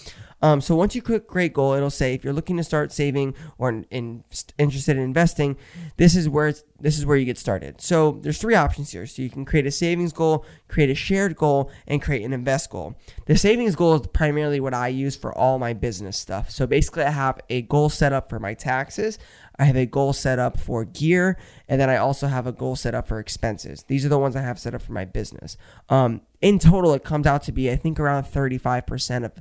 Um, 0.41 0.61
so 0.61 0.75
once 0.75 0.95
you 0.95 1.01
click 1.01 1.27
create 1.27 1.53
goal, 1.53 1.73
it'll 1.73 1.89
say 1.89 2.13
if 2.13 2.23
you're 2.23 2.33
looking 2.33 2.57
to 2.57 2.63
start 2.63 2.91
saving 2.91 3.33
or 3.57 3.69
in, 3.69 3.85
in, 3.89 4.23
interested 4.57 4.97
in 4.97 5.03
investing, 5.03 5.57
this 5.97 6.15
is 6.15 6.29
where 6.29 6.53
this 6.79 6.99
is 6.99 7.05
where 7.05 7.17
you 7.17 7.25
get 7.25 7.37
started. 7.37 7.81
So 7.81 8.19
there's 8.21 8.37
three 8.37 8.53
options 8.53 8.91
here. 8.91 9.07
So 9.07 9.23
you 9.23 9.29
can 9.29 9.45
create 9.45 9.65
a 9.65 9.71
savings 9.71 10.13
goal, 10.13 10.45
create 10.67 10.91
a 10.91 10.95
shared 10.95 11.35
goal, 11.35 11.71
and 11.87 12.01
create 12.01 12.23
an 12.23 12.33
invest 12.33 12.69
goal. 12.69 12.95
The 13.25 13.35
savings 13.35 13.75
goal 13.75 13.95
is 13.95 14.07
primarily 14.07 14.59
what 14.59 14.75
I 14.75 14.89
use 14.89 15.15
for 15.15 15.35
all 15.35 15.57
my 15.57 15.73
business 15.73 16.17
stuff. 16.17 16.51
So 16.51 16.67
basically, 16.67 17.03
I 17.03 17.11
have 17.11 17.39
a 17.49 17.63
goal 17.63 17.89
set 17.89 18.13
up 18.13 18.29
for 18.29 18.39
my 18.39 18.53
taxes. 18.53 19.17
I 19.59 19.63
have 19.65 19.75
a 19.75 19.87
goal 19.87 20.13
set 20.13 20.37
up 20.37 20.59
for 20.59 20.85
gear, 20.85 21.37
and 21.67 21.81
then 21.81 21.89
I 21.89 21.97
also 21.97 22.27
have 22.27 22.45
a 22.45 22.51
goal 22.51 22.75
set 22.75 22.93
up 22.93 23.07
for 23.07 23.19
expenses. 23.19 23.83
These 23.87 24.05
are 24.05 24.09
the 24.09 24.19
ones 24.19 24.35
I 24.35 24.41
have 24.41 24.59
set 24.59 24.75
up 24.75 24.83
for 24.83 24.91
my 24.91 25.03
business. 25.03 25.57
Um, 25.89 26.21
in 26.41 26.59
total, 26.59 26.93
it 26.93 27.03
comes 27.03 27.25
out 27.25 27.41
to 27.43 27.51
be 27.51 27.71
I 27.71 27.75
think 27.75 27.99
around 27.99 28.25
35% 28.25 29.25
of 29.25 29.31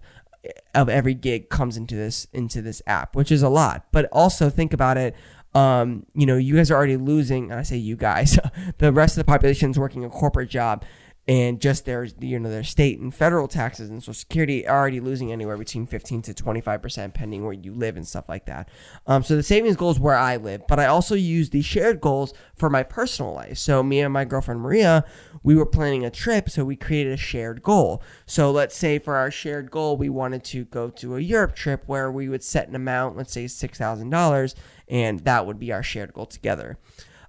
of 0.75 0.89
every 0.89 1.15
gig 1.15 1.49
comes 1.49 1.77
into 1.77 1.95
this 1.95 2.27
into 2.33 2.63
this 2.63 2.83
app, 2.87 3.17
which 3.17 3.33
is 3.33 3.43
a 3.43 3.49
lot. 3.49 3.87
But 3.93 4.09
also 4.13 4.51
think 4.51 4.73
about 4.73 4.97
it. 4.97 5.15
Um, 5.55 6.05
you 6.15 6.27
know, 6.27 6.37
you 6.37 6.57
guys 6.57 6.71
are 6.71 6.77
already 6.77 6.97
losing. 6.97 7.53
I 7.53 7.63
say 7.63 7.77
you 7.77 7.97
guys. 7.97 8.39
the 8.79 8.93
rest 8.93 9.17
of 9.17 9.25
the 9.25 9.31
population 9.31 9.71
is 9.71 9.79
working 9.79 10.05
a 10.05 10.11
corporate 10.11 10.51
job 10.51 10.85
and 11.29 11.61
just 11.61 11.85
their 11.85 12.05
you 12.21 12.39
know 12.39 12.49
their 12.49 12.63
state 12.63 13.01
and 13.01 13.13
federal 13.15 13.49
taxes 13.49 13.91
and 13.91 14.01
social 14.01 14.15
security 14.15 14.67
are 14.67 14.79
already 14.79 15.01
losing 15.01 15.33
anywhere 15.33 15.57
between 15.57 15.87
15 15.87 16.23
to 16.23 16.35
25 16.35 16.83
percent 16.83 17.15
pending 17.15 17.43
where 17.43 17.53
you 17.53 17.75
live 17.75 17.97
and 17.97 18.07
stuff 18.07 18.29
like 18.29 18.47
that. 18.47 18.69
Um, 19.07 19.23
so 19.23 19.35
the 19.35 19.43
savings 19.43 19.77
goal 19.77 19.91
is 19.91 19.99
where 19.99 20.15
i 20.15 20.37
live 20.37 20.63
but 20.69 20.79
i 20.79 20.87
also 20.87 21.15
use 21.15 21.51
the 21.51 21.63
shared 21.63 22.01
goals 22.01 22.33
for 22.55 22.71
my 22.71 22.83
personal 22.83 23.35
life. 23.35 23.59
So 23.59 23.83
me 23.83 24.01
and 24.01 24.13
my 24.13 24.25
girlfriend 24.25 24.61
maria 24.61 25.05
we 25.43 25.57
were 25.57 25.67
planning 25.67 26.05
a 26.05 26.11
trip 26.11 26.49
so 26.49 26.65
we 26.65 26.77
created 26.77 27.13
a 27.13 27.17
shared 27.17 27.63
goal. 27.63 28.03
So 28.27 28.51
let's 28.51 28.77
say 28.77 28.99
for 28.99 29.17
our 29.17 29.31
shared 29.31 29.71
goal 29.71 29.97
we 29.97 30.09
wanted 30.09 30.45
to 30.45 30.65
go 30.65 30.91
to 30.91 31.17
a 31.17 31.21
europe 31.21 31.57
trip 31.57 31.83
where 31.87 32.11
we 32.11 32.29
would 32.29 32.45
set 32.45 32.69
an 32.69 32.77
amount 32.77 33.17
let's 33.17 33.33
say 33.33 33.47
$6000 33.47 34.55
and 34.89 35.21
that 35.21 35.47
would 35.47 35.59
be 35.59 35.73
our 35.73 35.83
shared 35.83 36.13
goal 36.13 36.27
together 36.27 36.79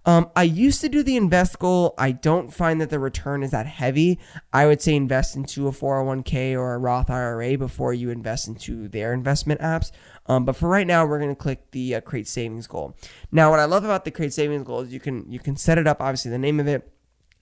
um, 0.07 0.31
I 0.37 0.43
used 0.43 0.79
to 0.81 0.89
do 0.89 1.03
the 1.03 1.17
invest 1.17 1.59
goal. 1.59 1.93
I 1.97 2.13
don't 2.13 2.53
find 2.53 2.79
that 2.79 2.89
the 2.89 2.97
return 2.97 3.43
is 3.43 3.51
that 3.51 3.67
heavy. 3.67 4.17
I 4.53 4.65
would 4.65 4.81
say 4.81 4.95
invest 4.95 5.35
into 5.35 5.67
a 5.67 5.71
401k 5.71 6.53
or 6.53 6.75
a 6.75 6.77
Roth 6.77 7.09
IRA 7.09 7.57
before 7.57 7.93
you 7.93 8.09
invest 8.09 8.47
into 8.47 8.87
their 8.87 9.13
investment 9.13 9.59
apps. 9.59 9.91
Um, 10.25 10.45
but 10.45 10.55
for 10.55 10.69
right 10.69 10.87
now, 10.87 11.05
we're 11.05 11.19
going 11.19 11.35
to 11.35 11.35
click 11.35 11.71
the 11.71 11.95
uh, 11.95 12.01
create 12.01 12.29
savings 12.29 12.67
goal. 12.67 12.95
Now, 13.33 13.49
what 13.49 13.59
I 13.59 13.65
love 13.65 13.83
about 13.83 14.05
the 14.05 14.11
create 14.11 14.31
savings 14.31 14.63
goal 14.63 14.79
is 14.79 14.93
you 14.93 15.01
can 15.01 15.29
you 15.29 15.39
can 15.39 15.57
set 15.57 15.77
it 15.77 15.87
up. 15.87 16.01
Obviously, 16.01 16.31
the 16.31 16.37
name 16.37 16.61
of 16.61 16.67
it, 16.69 16.89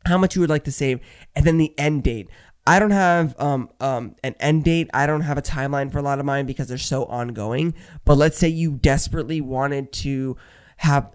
how 0.08 0.18
much 0.18 0.34
you 0.34 0.42
would 0.42 0.50
like 0.50 0.64
to 0.64 0.72
save, 0.72 1.00
and 1.36 1.46
then 1.46 1.60
the 1.60 1.78
end 1.78 2.04
date. 2.04 2.30
I 2.66 2.80
don't 2.80 2.90
have 2.90 3.40
um, 3.40 3.70
um, 3.80 4.16
an 4.24 4.34
end 4.40 4.64
date. 4.64 4.90
I 4.92 5.06
don't 5.06 5.22
have 5.22 5.38
a 5.38 5.42
timeline 5.44 5.92
for 5.92 6.00
a 6.00 6.02
lot 6.02 6.18
of 6.18 6.26
mine 6.26 6.48
because 6.48 6.68
they're 6.68 6.80
so 6.80 7.06
ongoing. 7.06 7.76
But 8.06 8.18
let's 8.18 8.40
say 8.40 8.48
you 8.48 8.72
desperately 8.72 9.40
wanted 9.40 9.94
to 9.94 10.36
have 10.78 11.14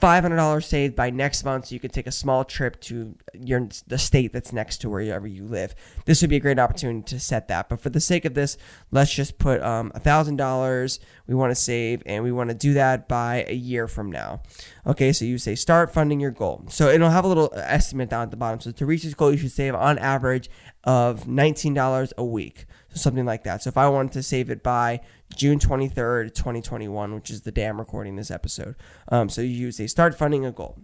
$500 0.00 0.64
saved 0.64 0.96
by 0.96 1.10
next 1.10 1.44
month 1.44 1.66
so 1.66 1.74
you 1.74 1.80
could 1.80 1.92
take 1.92 2.06
a 2.06 2.12
small 2.12 2.44
trip 2.44 2.80
to 2.80 3.16
your 3.34 3.68
the 3.86 3.98
state 3.98 4.32
that's 4.32 4.52
next 4.52 4.78
to 4.78 4.88
wherever 4.88 5.26
you 5.26 5.44
live 5.44 5.74
this 6.04 6.20
would 6.20 6.30
be 6.30 6.36
a 6.36 6.40
great 6.40 6.58
opportunity 6.58 7.02
to 7.02 7.18
set 7.18 7.48
that 7.48 7.68
but 7.68 7.80
for 7.80 7.90
the 7.90 8.00
sake 8.00 8.24
of 8.24 8.34
this 8.34 8.56
let's 8.90 9.12
just 9.12 9.38
put 9.38 9.62
um, 9.62 9.90
$1000 9.94 10.98
we 11.26 11.34
want 11.34 11.50
to 11.50 11.54
save 11.54 12.02
and 12.06 12.24
we 12.24 12.32
want 12.32 12.50
to 12.50 12.54
do 12.54 12.74
that 12.74 13.08
by 13.08 13.44
a 13.48 13.54
year 13.54 13.86
from 13.86 14.10
now 14.10 14.42
okay 14.86 15.12
so 15.12 15.24
you 15.24 15.38
say 15.38 15.54
start 15.54 15.92
funding 15.92 16.20
your 16.20 16.30
goal 16.30 16.64
so 16.68 16.88
it'll 16.88 17.10
have 17.10 17.24
a 17.24 17.28
little 17.28 17.52
estimate 17.54 18.10
down 18.10 18.22
at 18.22 18.30
the 18.30 18.36
bottom 18.36 18.60
so 18.60 18.70
to 18.70 18.86
reach 18.86 19.02
this 19.02 19.14
goal 19.14 19.32
you 19.32 19.38
should 19.38 19.52
save 19.52 19.74
on 19.74 19.98
average 19.98 20.50
of 20.84 21.24
$19 21.24 22.12
a 22.16 22.24
week 22.24 22.66
so 22.90 22.98
something 22.98 23.24
like 23.24 23.44
that. 23.44 23.62
So 23.62 23.68
if 23.68 23.76
I 23.76 23.88
wanted 23.88 24.12
to 24.12 24.22
save 24.22 24.50
it 24.50 24.62
by 24.62 25.00
June 25.34 25.58
23rd, 25.58 26.34
2021, 26.34 27.14
which 27.14 27.30
is 27.30 27.42
the 27.42 27.52
day 27.52 27.66
I'm 27.66 27.78
recording 27.78 28.16
this 28.16 28.30
episode. 28.30 28.74
Um, 29.08 29.28
so 29.28 29.42
you 29.42 29.70
say 29.70 29.86
start 29.86 30.16
funding 30.16 30.44
a 30.44 30.52
goal. 30.52 30.78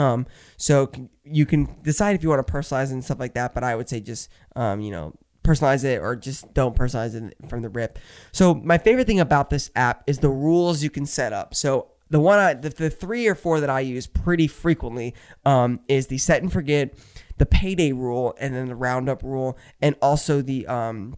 Um, 0.00 0.26
so 0.56 0.90
you 1.24 1.44
can 1.44 1.68
decide 1.82 2.16
if 2.16 2.22
you 2.22 2.30
want 2.30 2.44
to 2.44 2.52
personalize 2.52 2.90
and 2.90 3.04
stuff 3.04 3.20
like 3.20 3.34
that, 3.34 3.54
but 3.54 3.62
I 3.62 3.76
would 3.76 3.88
say 3.88 4.00
just, 4.00 4.30
um, 4.56 4.80
you 4.80 4.90
know, 4.90 5.14
personalize 5.44 5.84
it 5.84 6.00
or 6.00 6.16
just 6.16 6.52
don't 6.54 6.74
personalize 6.74 7.14
it 7.14 7.36
from 7.48 7.60
the 7.62 7.68
rip. 7.68 7.98
So 8.32 8.54
my 8.54 8.78
favorite 8.78 9.06
thing 9.06 9.20
about 9.20 9.50
this 9.50 9.70
app 9.76 10.02
is 10.06 10.18
the 10.18 10.30
rules 10.30 10.82
you 10.82 10.90
can 10.90 11.06
set 11.06 11.32
up. 11.32 11.54
So 11.54 11.88
the 12.08 12.20
one 12.20 12.38
I, 12.38 12.54
the, 12.54 12.70
the 12.70 12.90
three 12.90 13.26
or 13.28 13.34
four 13.34 13.60
that 13.60 13.70
I 13.70 13.80
use 13.80 14.06
pretty 14.06 14.46
frequently 14.48 15.14
um, 15.44 15.80
is 15.86 16.06
the 16.08 16.18
set 16.18 16.42
and 16.42 16.52
forget, 16.52 16.94
the 17.38 17.46
payday 17.46 17.92
rule, 17.92 18.34
and 18.38 18.54
then 18.54 18.68
the 18.68 18.74
roundup 18.74 19.22
rule, 19.22 19.56
and 19.80 19.96
also 20.02 20.42
the 20.42 20.66
um, 20.66 21.16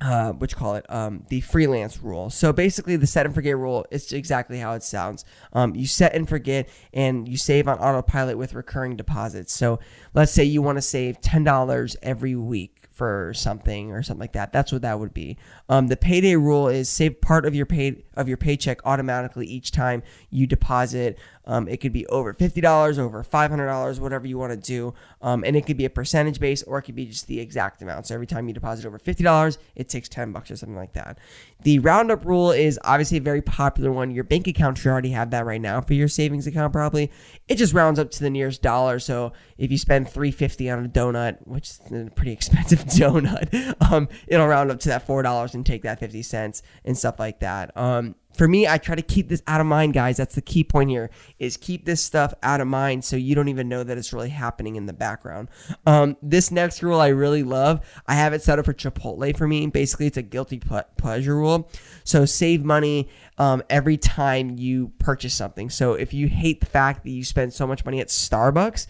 uh, 0.00 0.32
what 0.32 0.50
you 0.50 0.56
call 0.56 0.74
it, 0.74 0.84
um, 0.90 1.24
the 1.30 1.40
freelance 1.40 2.02
rule. 2.02 2.28
So 2.28 2.52
basically, 2.52 2.96
the 2.96 3.06
set 3.06 3.26
and 3.26 3.34
forget 3.34 3.56
rule 3.56 3.86
is 3.90 4.12
exactly 4.12 4.58
how 4.58 4.74
it 4.74 4.82
sounds. 4.82 5.24
Um, 5.52 5.74
you 5.74 5.86
set 5.86 6.14
and 6.14 6.28
forget, 6.28 6.68
and 6.92 7.26
you 7.26 7.36
save 7.36 7.66
on 7.66 7.78
autopilot 7.78 8.36
with 8.36 8.54
recurring 8.54 8.96
deposits. 8.96 9.54
So 9.54 9.78
let's 10.14 10.32
say 10.32 10.44
you 10.44 10.60
want 10.60 10.76
to 10.76 10.82
save 10.82 11.20
ten 11.20 11.44
dollars 11.44 11.96
every 12.02 12.36
week 12.36 12.88
for 12.96 13.32
something 13.34 13.92
or 13.92 14.02
something 14.02 14.20
like 14.20 14.32
that. 14.32 14.52
That's 14.52 14.72
what 14.72 14.80
that 14.80 14.98
would 14.98 15.12
be. 15.12 15.36
Um, 15.68 15.88
the 15.88 15.98
payday 15.98 16.34
rule 16.36 16.66
is 16.66 16.88
save 16.88 17.20
part 17.20 17.44
of 17.44 17.54
your 17.54 17.66
pay 17.66 18.04
of 18.14 18.26
your 18.26 18.38
paycheck 18.38 18.80
automatically 18.86 19.46
each 19.46 19.70
time 19.70 20.02
you 20.30 20.46
deposit. 20.46 21.18
Um, 21.46 21.68
it 21.68 21.80
could 21.80 21.92
be 21.92 22.06
over 22.06 22.32
fifty 22.32 22.60
dollars, 22.60 22.98
over 22.98 23.22
five 23.22 23.50
hundred 23.50 23.66
dollars, 23.66 24.00
whatever 24.00 24.26
you 24.26 24.38
want 24.38 24.52
to 24.52 24.56
do, 24.56 24.94
um, 25.22 25.44
and 25.44 25.56
it 25.56 25.66
could 25.66 25.76
be 25.76 25.84
a 25.84 25.90
percentage 25.90 26.40
base 26.40 26.62
or 26.64 26.78
it 26.78 26.82
could 26.82 26.94
be 26.94 27.06
just 27.06 27.26
the 27.26 27.40
exact 27.40 27.80
amount. 27.82 28.06
So 28.06 28.14
every 28.14 28.26
time 28.26 28.48
you 28.48 28.54
deposit 28.54 28.86
over 28.86 28.98
fifty 28.98 29.22
dollars, 29.22 29.58
it 29.74 29.88
takes 29.88 30.08
ten 30.08 30.32
bucks 30.32 30.50
or 30.50 30.56
something 30.56 30.76
like 30.76 30.94
that. 30.94 31.18
The 31.62 31.78
roundup 31.78 32.24
rule 32.24 32.50
is 32.50 32.78
obviously 32.84 33.18
a 33.18 33.20
very 33.20 33.42
popular 33.42 33.92
one. 33.92 34.10
Your 34.10 34.24
bank 34.24 34.46
account 34.48 34.78
should 34.78 34.90
already 34.90 35.10
have 35.10 35.30
that 35.30 35.46
right 35.46 35.60
now 35.60 35.80
for 35.80 35.94
your 35.94 36.08
savings 36.08 36.46
account, 36.46 36.72
probably. 36.72 37.10
It 37.48 37.56
just 37.56 37.72
rounds 37.72 37.98
up 37.98 38.10
to 38.12 38.20
the 38.20 38.30
nearest 38.30 38.62
dollar. 38.62 38.98
So 38.98 39.32
if 39.56 39.70
you 39.70 39.78
spend 39.78 40.08
three 40.08 40.30
fifty 40.32 40.68
on 40.68 40.84
a 40.84 40.88
donut, 40.88 41.46
which 41.46 41.70
is 41.70 41.80
a 41.92 42.10
pretty 42.10 42.32
expensive 42.36 42.80
donut, 42.86 43.74
um, 43.90 44.08
it'll 44.26 44.46
round 44.46 44.70
up 44.70 44.80
to 44.80 44.88
that 44.88 45.06
four 45.06 45.22
dollars 45.22 45.54
and 45.54 45.64
take 45.64 45.82
that 45.82 46.00
fifty 46.00 46.22
cents 46.22 46.62
and 46.84 46.98
stuff 46.98 47.18
like 47.18 47.40
that. 47.40 47.76
Um, 47.76 48.16
for 48.36 48.46
me, 48.46 48.68
I 48.68 48.78
try 48.78 48.94
to 48.94 49.02
keep 49.02 49.28
this 49.28 49.42
out 49.46 49.60
of 49.60 49.66
mind, 49.66 49.94
guys. 49.94 50.16
That's 50.16 50.34
the 50.34 50.42
key 50.42 50.64
point 50.64 50.90
here: 50.90 51.10
is 51.38 51.56
keep 51.56 51.84
this 51.84 52.02
stuff 52.02 52.34
out 52.42 52.60
of 52.60 52.68
mind 52.68 53.04
so 53.04 53.16
you 53.16 53.34
don't 53.34 53.48
even 53.48 53.68
know 53.68 53.82
that 53.82 53.96
it's 53.98 54.12
really 54.12 54.28
happening 54.28 54.76
in 54.76 54.86
the 54.86 54.92
background. 54.92 55.48
Um, 55.86 56.16
this 56.22 56.50
next 56.50 56.82
rule 56.82 57.00
I 57.00 57.08
really 57.08 57.42
love. 57.42 57.84
I 58.06 58.14
have 58.14 58.32
it 58.32 58.42
set 58.42 58.58
up 58.58 58.64
for 58.64 58.74
Chipotle 58.74 59.36
for 59.36 59.46
me. 59.48 59.66
Basically, 59.66 60.06
it's 60.06 60.16
a 60.16 60.22
guilty 60.22 60.60
pleasure 60.96 61.36
rule. 61.36 61.70
So 62.04 62.24
save 62.24 62.64
money 62.64 63.08
um, 63.38 63.62
every 63.70 63.96
time 63.96 64.56
you 64.58 64.92
purchase 64.98 65.34
something. 65.34 65.70
So 65.70 65.94
if 65.94 66.12
you 66.14 66.28
hate 66.28 66.60
the 66.60 66.66
fact 66.66 67.04
that 67.04 67.10
you 67.10 67.24
spend 67.24 67.52
so 67.52 67.66
much 67.66 67.84
money 67.84 68.00
at 68.00 68.08
Starbucks 68.08 68.86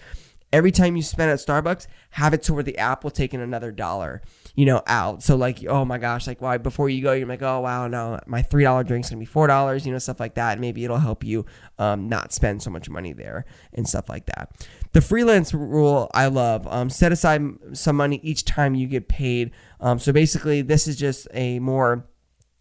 every 0.56 0.72
time 0.72 0.96
you 0.96 1.02
spend 1.02 1.30
at 1.30 1.38
Starbucks, 1.38 1.86
have 2.10 2.32
it 2.32 2.42
to 2.44 2.54
where 2.54 2.62
the 2.62 2.78
app 2.78 3.04
will 3.04 3.10
take 3.10 3.34
in 3.34 3.40
another 3.40 3.70
dollar, 3.70 4.22
you 4.54 4.64
know, 4.64 4.82
out. 4.86 5.22
So 5.22 5.36
like, 5.36 5.62
oh 5.66 5.84
my 5.84 5.98
gosh, 5.98 6.26
like 6.26 6.40
why 6.40 6.56
before 6.56 6.88
you 6.88 7.02
go, 7.02 7.12
you're 7.12 7.28
like, 7.28 7.42
oh 7.42 7.60
wow, 7.60 7.86
no, 7.88 8.18
my 8.26 8.40
three 8.40 8.64
dollar 8.64 8.82
drink's 8.82 9.10
gonna 9.10 9.20
be 9.20 9.26
four 9.26 9.46
dollars, 9.46 9.84
you 9.84 9.92
know, 9.92 9.98
stuff 9.98 10.18
like 10.18 10.34
that. 10.36 10.58
Maybe 10.58 10.82
it'll 10.82 10.96
help 10.96 11.22
you 11.22 11.44
um, 11.78 12.08
not 12.08 12.32
spend 12.32 12.62
so 12.62 12.70
much 12.70 12.88
money 12.88 13.12
there 13.12 13.44
and 13.74 13.86
stuff 13.86 14.08
like 14.08 14.24
that. 14.26 14.50
The 14.92 15.02
freelance 15.02 15.52
rule 15.52 16.10
I 16.14 16.28
love. 16.28 16.66
Um, 16.68 16.88
set 16.88 17.12
aside 17.12 17.42
some 17.74 17.96
money 17.96 18.18
each 18.22 18.46
time 18.46 18.74
you 18.74 18.86
get 18.86 19.08
paid. 19.08 19.50
Um, 19.78 19.98
so 19.98 20.10
basically, 20.10 20.62
this 20.62 20.88
is 20.88 20.96
just 20.96 21.28
a 21.34 21.58
more 21.58 22.08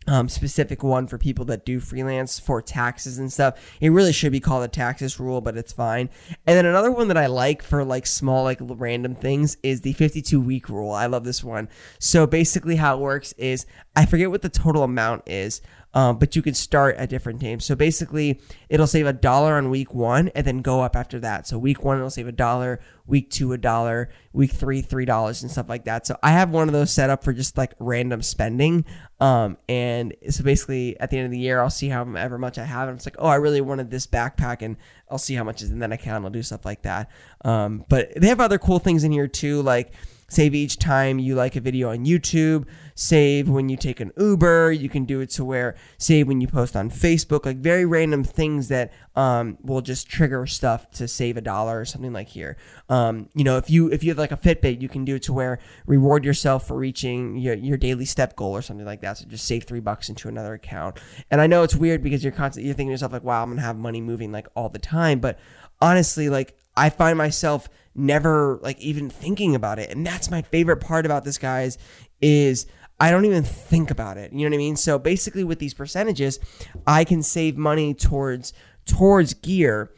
um, 0.08 0.30
specific 0.30 0.84
one 0.84 1.08
for 1.08 1.18
people 1.18 1.46
that 1.46 1.66
do 1.66 1.80
freelance 1.80 2.40
for 2.40 2.62
taxes 2.62 3.18
and 3.18 3.32
stuff. 3.32 3.60
It 3.82 3.90
really 3.90 4.14
should 4.14 4.32
be 4.32 4.40
called 4.40 4.64
a 4.64 4.68
taxes 4.68 5.20
rule, 5.20 5.42
but 5.42 5.58
it's 5.58 5.74
fine. 5.74 6.10
And 6.46 6.58
then 6.58 6.66
another 6.66 6.92
one 6.92 7.08
that 7.08 7.18
I 7.18 7.26
like 7.28 7.64
for 7.64 7.84
like 7.84 8.06
small, 8.06 8.44
like 8.44 8.60
random 8.62 9.16
things 9.16 9.58
is 9.64 9.82
the 9.82 9.94
52 9.94 10.40
week 10.40 10.70
rule. 10.70 10.92
I 10.92 11.08
love 11.08 11.24
this 11.24 11.44
one. 11.44 11.70
So 12.00 12.28
basically, 12.28 12.76
how 12.76 12.98
it 12.98 13.02
works 13.02 13.34
is 13.34 13.66
I 13.96 14.06
forget 14.06 14.30
what 14.30 14.42
the 14.42 14.50
total 14.50 14.84
amount 14.84 15.24
is, 15.26 15.62
um, 15.96 16.20
but 16.20 16.36
you 16.36 16.42
can 16.42 16.54
start 16.54 16.98
at 16.98 17.10
different 17.10 17.42
times. 17.42 17.64
So 17.64 17.74
basically, 17.74 18.42
it'll 18.68 18.86
save 18.86 19.08
a 19.08 19.14
dollar 19.14 19.54
on 19.54 19.70
week 19.70 19.94
one 19.94 20.28
and 20.36 20.46
then 20.46 20.62
go 20.62 20.82
up 20.82 20.94
after 20.94 21.20
that. 21.22 21.48
So 21.48 21.58
week 21.58 21.84
one, 21.84 21.98
it'll 21.98 22.10
save 22.10 22.28
a 22.28 22.34
dollar. 22.34 22.82
Week 23.08 23.30
two, 23.30 23.54
a 23.54 23.58
dollar. 23.58 24.10
Week 24.34 24.52
three, 24.52 24.82
three 24.82 25.06
dollars 25.06 25.42
and 25.42 25.50
stuff 25.50 25.70
like 25.70 25.86
that. 25.86 26.06
So 26.06 26.18
I 26.22 26.32
have 26.32 26.50
one 26.50 26.68
of 26.68 26.74
those 26.74 26.92
set 26.92 27.10
up 27.10 27.24
for 27.24 27.32
just 27.32 27.58
like 27.58 27.74
random 27.80 28.22
spending. 28.22 28.84
Um, 29.22 29.58
and 29.70 30.14
so 30.30 30.44
basically, 30.44 31.00
at 31.00 31.12
the 31.12 31.18
end 31.18 31.28
of 31.28 31.32
the 31.32 31.40
year, 31.40 31.62
I'll 31.62 31.70
see 31.70 31.88
however 31.88 32.38
much 32.38 32.58
I 32.58 32.66
have, 32.66 32.90
and 32.90 32.98
it's 32.98 33.06
like, 33.06 33.16
oh, 33.18 33.28
I 33.28 33.36
really 33.36 33.62
wanted 33.62 33.90
this 33.90 34.06
backpack, 34.06 34.62
and 34.62 34.76
I'll 35.10 35.18
see 35.18 35.36
how 35.36 35.46
much 35.46 35.62
is, 35.62 35.70
and 35.70 35.82
then 35.82 35.94
I 35.94 35.98
can. 35.98 36.26
I'll 36.26 36.30
do 36.30 36.44
stuff 36.44 36.66
like 36.66 36.82
that. 36.82 37.10
Um, 37.46 37.86
but 37.88 38.12
they 38.18 38.28
have 38.28 38.42
other 38.42 38.58
cool 38.58 38.80
things 38.80 39.06
in 39.06 39.14
here 39.14 39.30
too, 39.30 39.62
like 39.62 39.94
Save 40.36 40.54
each 40.54 40.78
time 40.78 41.18
you 41.18 41.34
like 41.34 41.56
a 41.56 41.62
video 41.62 41.92
on 41.92 42.04
YouTube. 42.04 42.66
Save 42.94 43.48
when 43.48 43.70
you 43.70 43.78
take 43.78 44.02
an 44.02 44.12
Uber. 44.18 44.74
You 44.74 44.90
can 44.90 45.06
do 45.06 45.22
it 45.22 45.30
to 45.30 45.46
where 45.46 45.78
save 45.98 46.28
when 46.28 46.42
you 46.42 46.48
post 46.50 46.76
on 46.76 46.90
Facebook. 46.90 47.46
Like 47.46 47.56
very 47.56 47.86
random 47.86 48.26
things 48.26 48.68
that 48.68 48.92
um, 49.16 49.58
will 49.62 49.80
just 49.80 50.10
trigger 50.10 50.46
stuff 50.46 50.92
to 50.92 51.08
save 51.08 51.38
a 51.38 51.42
dollar 51.42 51.80
or 51.80 51.86
something 51.86 52.12
like 52.12 52.28
here. 52.28 52.58
Um, 52.90 53.30
you 53.34 53.46
know, 53.46 53.56
if 53.56 53.70
you 53.70 53.90
if 53.90 54.04
you 54.04 54.10
have 54.10 54.18
like 54.18 54.34
a 54.34 54.38
Fitbit, 54.38 54.82
you 54.82 54.90
can 54.90 55.06
do 55.06 55.16
it 55.16 55.24
to 55.24 55.32
where 55.32 55.58
reward 55.86 56.26
yourself 56.26 56.68
for 56.68 56.76
reaching 56.76 57.38
your, 57.38 57.54
your 57.54 57.78
daily 57.78 58.04
step 58.04 58.36
goal 58.36 58.52
or 58.52 58.62
something 58.62 58.86
like 58.86 59.00
that. 59.00 59.18
So 59.18 59.26
just 59.28 59.48
save 59.48 59.64
three 59.64 59.80
bucks 59.80 60.10
into 60.10 60.28
another 60.28 60.54
account. 60.54 61.00
And 61.32 61.40
I 61.40 61.48
know 61.48 61.64
it's 61.64 61.78
weird 61.78 62.04
because 62.04 62.26
you're 62.26 62.34
constantly 62.34 62.68
you're 62.68 62.76
thinking 62.76 62.90
to 62.90 62.96
yourself 62.96 63.14
like, 63.14 63.24
wow, 63.24 63.42
I'm 63.42 63.52
gonna 63.52 63.62
have 63.62 63.78
money 63.78 64.02
moving 64.02 64.34
like 64.34 64.50
all 64.54 64.68
the 64.68 64.80
time. 64.80 65.22
But 65.22 65.40
honestly, 65.82 66.28
like 66.28 66.58
I 66.76 66.90
find 66.90 67.18
myself 67.18 67.70
never 67.96 68.60
like 68.62 68.80
even 68.80 69.10
thinking 69.10 69.56
about 69.56 69.80
it. 69.80 69.90
And 69.90 70.06
that's 70.06 70.30
my 70.30 70.42
favorite 70.42 70.78
part 70.78 71.06
about 71.06 71.24
this, 71.24 71.38
guys, 71.38 71.78
is 72.22 72.68
I 73.00 73.12
don't 73.12 73.26
even 73.26 73.44
think 73.44 73.92
about 73.92 74.18
it. 74.18 74.32
You 74.32 74.40
know 74.40 74.52
what 74.52 74.56
I 74.56 74.58
mean? 74.58 74.76
So 74.76 75.00
basically 75.00 75.44
with 75.44 75.60
these 75.60 75.74
percentages, 75.74 76.40
I 76.86 77.04
can 77.04 77.24
save 77.24 77.58
money 77.58 77.94
towards 77.94 78.54
towards 78.86 79.34
gear 79.34 79.92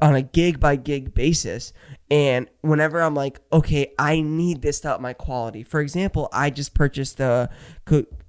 on 0.00 0.14
a 0.14 0.22
gig 0.22 0.60
by 0.60 0.76
gig 0.76 1.14
basis. 1.14 1.72
And 2.10 2.48
whenever 2.60 3.00
I'm 3.00 3.14
like, 3.14 3.40
okay, 3.52 3.92
I 3.98 4.20
need 4.20 4.62
this 4.62 4.80
to 4.80 4.94
up 4.94 5.00
my 5.00 5.12
quality. 5.12 5.62
For 5.62 5.80
example, 5.80 6.28
I 6.32 6.50
just 6.50 6.74
purchased 6.74 7.18
the 7.18 7.50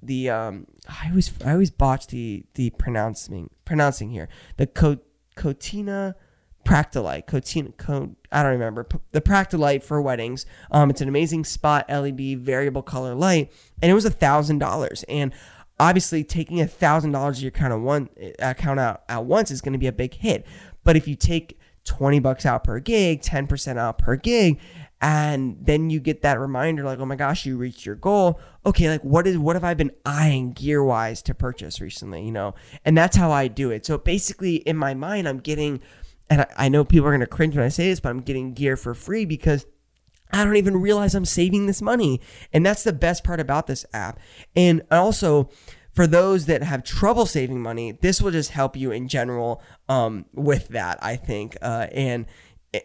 the 0.02 0.30
um 0.30 0.66
I 0.88 1.08
always 1.08 1.32
I 1.44 1.52
always 1.52 1.70
botch 1.70 2.08
the 2.08 2.44
the 2.54 2.70
pronouncing 2.70 3.50
pronouncing 3.64 4.10
here. 4.10 4.28
The 4.56 4.66
Cotina 5.36 6.14
Practilite, 6.64 7.26
Cotina, 7.26 7.76
Co, 7.76 8.14
I 8.30 8.42
don't 8.42 8.52
remember 8.52 8.86
the 9.10 9.20
Practilite 9.20 9.82
for 9.82 10.00
weddings. 10.00 10.46
Um, 10.70 10.90
it's 10.90 11.00
an 11.00 11.08
amazing 11.08 11.44
spot 11.44 11.86
LED 11.88 12.38
variable 12.38 12.82
color 12.82 13.14
light, 13.14 13.52
and 13.80 13.90
it 13.90 13.94
was 13.94 14.04
a 14.04 14.10
thousand 14.10 14.58
dollars. 14.58 15.04
And 15.08 15.32
obviously, 15.80 16.24
taking 16.24 16.60
a 16.60 16.66
thousand 16.66 17.12
dollars 17.12 17.38
of 17.38 17.42
your 17.42 17.48
account 17.48 17.82
one 17.82 18.08
account 18.38 18.80
out 18.80 19.02
at 19.08 19.24
once 19.24 19.50
is 19.50 19.60
going 19.60 19.72
to 19.72 19.78
be 19.78 19.86
a 19.86 19.92
big 19.92 20.14
hit. 20.14 20.46
But 20.84 20.96
if 20.96 21.08
you 21.08 21.16
take 21.16 21.58
twenty 21.84 22.20
bucks 22.20 22.46
out 22.46 22.64
per 22.64 22.78
gig, 22.78 23.22
ten 23.22 23.46
percent 23.46 23.78
out 23.78 23.98
per 23.98 24.16
gig, 24.16 24.60
and 25.02 25.56
then 25.60 25.90
you 25.90 25.98
get 25.98 26.22
that 26.22 26.38
reminder 26.38 26.84
like, 26.84 27.00
oh 27.00 27.06
my 27.06 27.16
gosh, 27.16 27.44
you 27.44 27.56
reached 27.56 27.84
your 27.84 27.96
goal. 27.96 28.38
Okay, 28.64 28.88
like 28.88 29.02
what 29.02 29.26
is 29.26 29.36
what 29.36 29.56
have 29.56 29.64
I 29.64 29.74
been 29.74 29.90
eyeing 30.06 30.52
gear 30.52 30.82
wise 30.82 31.22
to 31.22 31.34
purchase 31.34 31.80
recently? 31.80 32.24
You 32.24 32.30
know, 32.30 32.54
and 32.84 32.96
that's 32.96 33.16
how 33.16 33.32
I 33.32 33.48
do 33.48 33.70
it. 33.70 33.84
So 33.84 33.98
basically, 33.98 34.56
in 34.56 34.76
my 34.76 34.94
mind, 34.94 35.26
I'm 35.26 35.40
getting 35.40 35.80
and 36.32 36.40
I, 36.40 36.46
I 36.56 36.68
know 36.70 36.82
people 36.82 37.06
are 37.08 37.10
going 37.10 37.20
to 37.20 37.26
cringe 37.26 37.54
when 37.54 37.64
I 37.64 37.68
say 37.68 37.90
this, 37.90 38.00
but 38.00 38.08
I'm 38.08 38.22
getting 38.22 38.54
gear 38.54 38.78
for 38.78 38.94
free 38.94 39.26
because 39.26 39.66
I 40.32 40.42
don't 40.44 40.56
even 40.56 40.78
realize 40.78 41.14
I'm 41.14 41.26
saving 41.26 41.66
this 41.66 41.82
money. 41.82 42.22
And 42.54 42.64
that's 42.64 42.84
the 42.84 42.92
best 42.94 43.22
part 43.22 43.38
about 43.38 43.66
this 43.66 43.84
app. 43.92 44.18
And 44.56 44.80
also, 44.90 45.50
for 45.92 46.06
those 46.06 46.46
that 46.46 46.62
have 46.62 46.84
trouble 46.84 47.26
saving 47.26 47.60
money, 47.60 47.92
this 47.92 48.22
will 48.22 48.30
just 48.30 48.52
help 48.52 48.78
you 48.78 48.90
in 48.92 49.08
general 49.08 49.60
um, 49.90 50.24
with 50.32 50.68
that, 50.68 50.98
I 51.02 51.16
think. 51.16 51.54
Uh, 51.60 51.88
and 51.92 52.24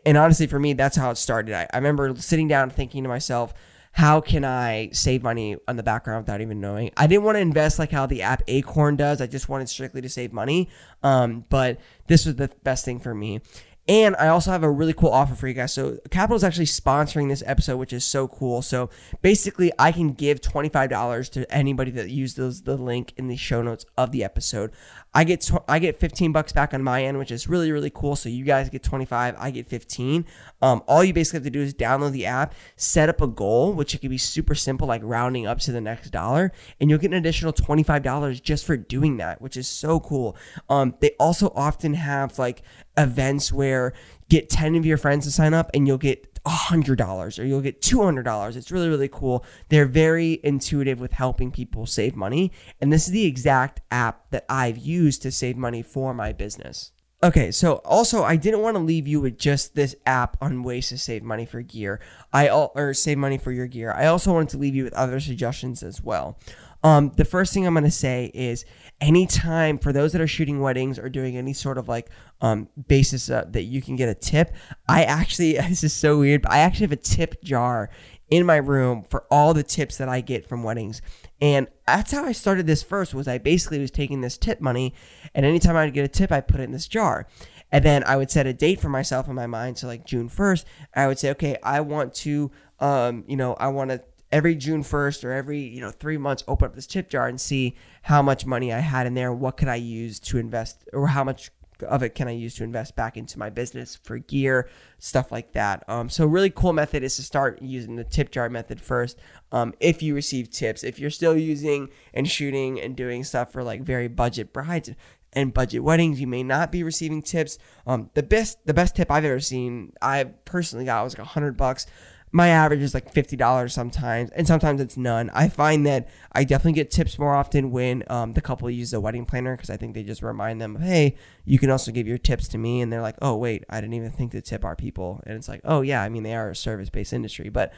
and 0.06 0.18
honestly, 0.18 0.48
for 0.48 0.60
me, 0.60 0.74
that's 0.74 0.98
how 0.98 1.12
it 1.12 1.16
started. 1.16 1.56
I, 1.56 1.68
I 1.72 1.78
remember 1.78 2.14
sitting 2.18 2.50
down 2.50 2.70
thinking 2.70 3.04
to 3.04 3.10
myself, 3.10 3.54
how 3.98 4.22
can 4.22 4.46
I 4.46 4.92
save 4.92 5.24
money 5.24 5.58
on 5.68 5.76
the 5.76 5.82
background 5.82 6.26
without 6.26 6.40
even 6.40 6.62
knowing? 6.62 6.92
I 6.96 7.08
didn't 7.08 7.24
want 7.24 7.38
to 7.38 7.40
invest 7.40 7.80
like 7.80 7.90
how 7.90 8.06
the 8.06 8.22
app 8.22 8.44
Acorn 8.48 8.96
does. 8.96 9.22
I 9.22 9.26
just 9.26 9.50
wanted 9.50 9.70
strictly 9.70 10.02
to 10.02 10.10
save 10.10 10.32
money. 10.32 10.70
Um, 11.02 11.46
but 11.50 11.80
this 12.06 12.24
was 12.24 12.36
the 12.36 12.52
best 12.62 12.86
thing 12.86 13.00
for 13.00 13.16
me. 13.16 13.42
And 13.88 14.16
I 14.18 14.28
also 14.28 14.52
have 14.52 14.62
a 14.62 14.70
really 14.70 14.94
cool 14.94 15.10
offer 15.10 15.34
for 15.34 15.48
you 15.48 15.56
guys. 15.56 15.74
So 15.74 15.98
Qapital 16.10 16.36
is 16.36 16.44
actually 16.44 16.66
sponsoring 16.66 17.28
this 17.28 17.42
episode, 17.48 17.78
which 17.78 17.92
is 17.92 18.06
so 18.06 18.28
cool. 18.28 18.62
So 18.62 18.92
basically, 19.24 19.72
I 19.80 19.92
can 19.92 20.14
give 20.14 20.42
$25 20.42 21.32
to 21.32 21.52
anybody 21.52 21.90
that 21.92 22.12
uses 22.12 22.64
the 22.64 22.78
link 22.78 23.14
in 23.18 23.26
the 23.26 23.36
show 23.36 23.64
notes 23.64 23.84
of 23.98 24.12
the 24.12 24.24
episode. 24.24 24.74
I 25.18 25.24
get 25.24 25.42
tw- 25.42 25.66
I 25.68 25.80
get 25.80 26.00
15 26.00 26.32
bucks 26.32 26.52
back 26.54 26.76
on 26.76 26.84
my 26.84 27.04
end, 27.04 27.18
which 27.18 27.32
is 27.32 27.50
really 27.50 27.72
really 27.72 27.90
cool. 27.90 28.16
So 28.16 28.30
you 28.30 28.46
guys 28.46 28.70
get 28.70 28.84
25, 28.84 29.36
I 29.40 29.50
get 29.50 29.68
15. 29.68 30.24
Um, 30.62 30.84
all 30.88 31.04
you 31.04 31.12
basically 31.12 31.38
have 31.38 31.44
to 31.46 31.50
do 31.50 31.60
is 31.60 31.74
download 31.74 32.12
the 32.12 32.28
app, 32.28 32.54
set 32.76 33.10
up 33.10 33.20
a 33.20 33.26
goal, 33.26 33.74
which 33.74 33.96
it 33.96 34.02
can 34.02 34.12
be 34.12 34.20
super 34.20 34.54
simple, 34.54 34.88
like 34.88 35.02
rounding 35.04 35.48
up 35.48 35.58
to 35.62 35.72
the 35.72 35.82
next 35.82 36.12
dollar, 36.12 36.52
and 36.80 36.92
you'll 36.92 37.00
get 37.00 37.10
an 37.10 37.18
additional 37.18 37.52
$25 37.52 38.44
just 38.44 38.64
for 38.64 38.78
doing 38.78 39.18
that, 39.18 39.42
which 39.42 39.58
is 39.58 39.68
so 39.68 40.00
cool. 40.00 40.38
Um, 40.70 40.94
they 41.00 41.16
also 41.20 41.52
often 41.56 41.96
have 41.96 42.38
like 42.38 42.62
events 42.96 43.52
where 43.52 43.94
get 44.30 44.52
10 44.52 44.76
of 44.76 44.86
your 44.86 44.98
friends 44.98 45.26
to 45.26 45.32
sign 45.32 45.56
up 45.56 45.72
and 45.74 45.88
you'll 45.88 45.98
get 45.98 46.37
$100 46.48 47.40
or 47.40 47.46
you'll 47.46 47.62
get 47.62 47.82
$200. 47.82 48.56
It's 48.56 48.72
really, 48.72 48.90
really 48.90 49.08
cool. 49.08 49.46
They're 49.70 49.86
very 49.86 50.40
intuitive 50.44 51.00
with 51.00 51.12
helping 51.12 51.52
people 51.52 51.86
save 51.86 52.16
money. 52.16 52.52
And 52.82 52.92
this 52.92 53.08
is 53.08 53.14
the 53.14 53.26
exact 53.26 53.82
app 53.92 54.30
that 54.32 54.46
I've 54.50 54.78
used 54.78 55.22
to 55.24 55.32
save 55.32 55.58
money 55.58 55.82
for 55.82 56.14
my 56.14 56.34
business. 56.34 56.92
Okay, 57.24 57.50
so 57.52 57.76
also 57.78 58.24
I 58.24 58.36
didn't 58.36 58.62
want 58.62 58.78
to 58.78 58.84
leave 58.84 59.08
you 59.08 59.20
with 59.20 59.40
just 59.40 59.74
this 59.74 59.96
app 60.06 60.38
on 60.40 60.62
ways 60.62 60.90
to 60.90 61.00
save 61.00 61.24
money 61.24 61.48
for 61.48 61.64
gear. 61.64 62.00
I 62.32 62.48
or 62.48 62.94
save 62.94 63.18
money 63.18 63.40
for 63.40 63.52
your 63.52 63.66
gear. 63.66 63.92
I 63.92 64.06
also 64.06 64.34
wanted 64.34 64.50
to 64.50 64.60
leave 64.60 64.76
you 64.76 64.84
with 64.84 64.94
other 64.94 65.20
suggestions 65.20 65.82
as 65.82 66.00
well. 66.00 66.38
Um, 66.84 67.12
the 67.16 67.26
first 67.26 67.54
thing 67.54 67.66
I'm 67.66 67.74
going 67.74 67.84
to 67.84 67.92
say 67.92 68.32
is 68.34 68.66
anytime 69.02 69.78
for 69.78 69.92
those 69.92 70.12
that 70.14 70.22
are 70.22 70.28
shooting 70.28 70.62
weddings 70.62 71.00
or 71.00 71.10
doing 71.10 71.38
any 71.38 71.54
sort 71.54 71.78
of 71.78 71.88
like 71.88 72.10
um, 72.42 72.70
basis 72.88 73.30
uh, 73.30 73.46
that 73.50 73.64
you 73.64 73.82
can 73.82 73.96
get 73.96 74.10
a 74.10 74.16
tip, 74.16 74.54
I 74.88 75.04
actually, 75.04 75.54
this 75.70 75.84
is 75.84 75.94
so 75.94 76.20
weird, 76.20 76.44
but 76.44 76.52
I 76.52 76.60
actually 76.60 76.86
have 76.86 76.92
a 76.92 76.98
tip 76.98 77.44
jar 77.44 77.90
in 78.30 78.46
my 78.46 78.58
room 78.58 79.06
for 79.10 79.26
all 79.32 79.54
the 79.54 79.64
tips 79.64 79.98
that 79.98 80.10
I 80.10 80.22
get 80.22 80.48
from 80.48 80.64
weddings. 80.64 81.02
And 81.40 81.68
that's 81.86 82.12
how 82.12 82.26
I 82.26 82.34
started 82.34 82.68
this 82.68 82.84
first 82.84 83.14
was 83.14 83.28
I 83.28 83.38
basically 83.38 83.80
was 83.80 83.92
taking 83.92 84.22
this 84.22 84.38
tip 84.38 84.60
money 84.60 84.94
and 85.34 85.46
anytime 85.46 85.76
I'd 85.76 85.94
get 85.94 86.06
a 86.06 86.10
tip, 86.10 86.32
I 86.32 86.42
put 86.42 86.60
it 86.60 86.64
in 86.64 86.72
this 86.72 86.88
jar. 86.88 87.28
And 87.72 87.84
then 87.84 88.04
I 88.06 88.16
would 88.16 88.32
set 88.32 88.48
a 88.48 88.54
date 88.54 88.80
for 88.80 88.90
myself 88.90 89.28
in 89.28 89.36
my 89.36 89.48
mind. 89.48 89.78
So 89.78 89.88
like 89.88 90.06
June 90.06 90.30
1st, 90.30 90.66
I 90.94 91.08
would 91.08 91.20
say, 91.20 91.32
okay, 91.32 91.58
I 91.64 91.82
want 91.82 92.14
to, 92.16 92.52
um, 92.80 93.26
you 93.28 93.36
know, 93.36 93.56
I 93.56 93.68
want 93.68 93.92
to 93.92 94.02
every 94.32 94.56
June 94.56 94.84
1st 94.84 95.24
or 95.24 95.32
every, 95.32 95.60
you 95.60 95.82
know, 95.82 95.92
three 95.92 96.18
months, 96.18 96.44
open 96.48 96.68
up 96.68 96.76
this 96.76 96.88
tip 96.88 97.10
jar 97.10 97.28
and 97.28 97.40
see 97.40 97.76
how 98.04 98.22
much 98.22 98.46
money 98.46 98.74
I 98.74 98.80
had 98.80 99.08
in 99.08 99.14
there. 99.14 99.34
What 99.34 99.58
could 99.58 99.68
I 99.68 99.76
use 99.76 100.20
to 100.22 100.38
invest 100.38 100.84
or 100.94 101.08
how 101.08 101.24
much 101.24 101.52
of 101.84 102.04
it 102.04 102.16
can 102.16 102.28
I 102.28 102.32
use 102.32 102.56
to 102.56 102.64
invest 102.64 102.96
back 102.96 103.18
into 103.18 103.38
my 103.40 103.50
business 103.50 103.96
for 103.96 104.18
gear, 104.18 104.70
stuff 105.00 105.32
like 105.32 105.54
that. 105.54 105.84
Um, 105.88 106.10
so 106.10 106.26
really 106.26 106.50
cool 106.50 106.74
method 106.74 107.04
is 107.04 107.16
to 107.18 107.24
start 107.24 107.62
using 107.62 107.96
the 107.96 108.04
tip 108.04 108.32
jar 108.32 108.50
method 108.50 108.82
first. 108.82 109.20
Um, 109.52 109.74
if 109.80 110.02
you 110.02 110.16
receive 110.16 110.50
tips, 110.50 110.84
if 110.84 111.00
you're 111.00 111.10
still 111.10 111.38
using 111.38 111.90
and 112.14 112.28
shooting 112.28 112.80
and 112.80 112.96
doing 112.96 113.24
stuff 113.24 113.52
for 113.52 113.64
like 113.64 113.82
very 113.82 114.08
budget 114.08 114.54
brides 114.54 114.90
and 115.34 115.54
budget 115.54 115.84
weddings, 115.84 116.20
you 116.20 116.28
may 116.28 116.44
not 116.44 116.72
be 116.72 116.84
receiving 116.84 117.22
tips. 117.22 117.58
Um, 117.86 118.10
the 118.14 118.24
best 118.24 118.66
the 118.66 118.74
best 118.74 118.96
tip 118.96 119.12
I've 119.12 119.26
ever 119.26 119.40
seen, 119.40 119.94
I 120.02 120.24
personally 120.46 120.86
got 120.86 121.04
was 121.04 121.18
like 121.18 121.26
a 121.26 121.30
hundred 121.30 121.58
bucks 121.58 121.86
my 122.32 122.50
average 122.50 122.82
is 122.82 122.94
like 122.94 123.14
$50 123.14 123.72
sometimes 123.72 124.30
and 124.32 124.46
sometimes 124.46 124.82
it's 124.82 124.98
none. 124.98 125.30
I 125.34 125.50
find 125.50 125.86
that 125.86 126.10
i 126.34 126.44
definitely 126.44 126.74
get 126.74 126.92
tips 126.92 127.18
more 127.18 127.34
often 127.34 127.72
when 127.72 128.04
um, 128.08 128.34
the 128.34 128.42
couple 128.42 128.70
use 128.70 128.94
a 128.94 129.00
wedding 129.00 129.26
planner 129.26 129.56
because 129.56 129.70
i 129.70 129.78
think 129.78 129.96
they 129.96 130.04
just 130.04 130.22
remind 130.22 130.62
them 130.62 130.76
hey 130.76 131.16
you 131.46 131.58
can 131.58 131.72
also 131.72 131.92
give 131.92 132.08
your 132.08 132.18
tips 132.18 132.48
to 132.50 132.58
me 132.58 132.82
and 132.82 132.94
they're 132.94 133.02
like 133.02 133.16
oh 133.22 133.36
wait 133.36 133.64
i 133.70 133.82
didn't 133.82 133.96
even 133.96 134.12
think 134.12 134.32
to 134.32 134.42
tip 134.42 134.64
our 134.64 134.76
people 134.76 135.22
and 135.26 135.36
it's 135.36 135.48
like 135.48 135.62
oh 135.64 135.82
yeah 135.82 136.04
i 136.04 136.10
mean 136.10 136.24
they 136.24 136.36
are 136.36 136.52
a 136.52 136.56
service-based 136.56 137.14
industry. 137.14 137.50
But 137.50 137.74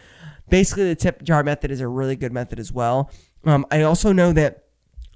basically 0.50 0.86
the 0.86 0.96
tip 0.96 1.24
jar 1.24 1.44
method 1.44 1.72
is 1.72 1.80
a 1.80 1.88
really 1.88 2.16
good 2.16 2.34
method 2.34 2.60
as 2.60 2.72
well. 2.72 3.12
Um, 3.46 3.66
i 3.72 3.82
also 3.84 4.12
know 4.12 4.34
that 4.34 4.66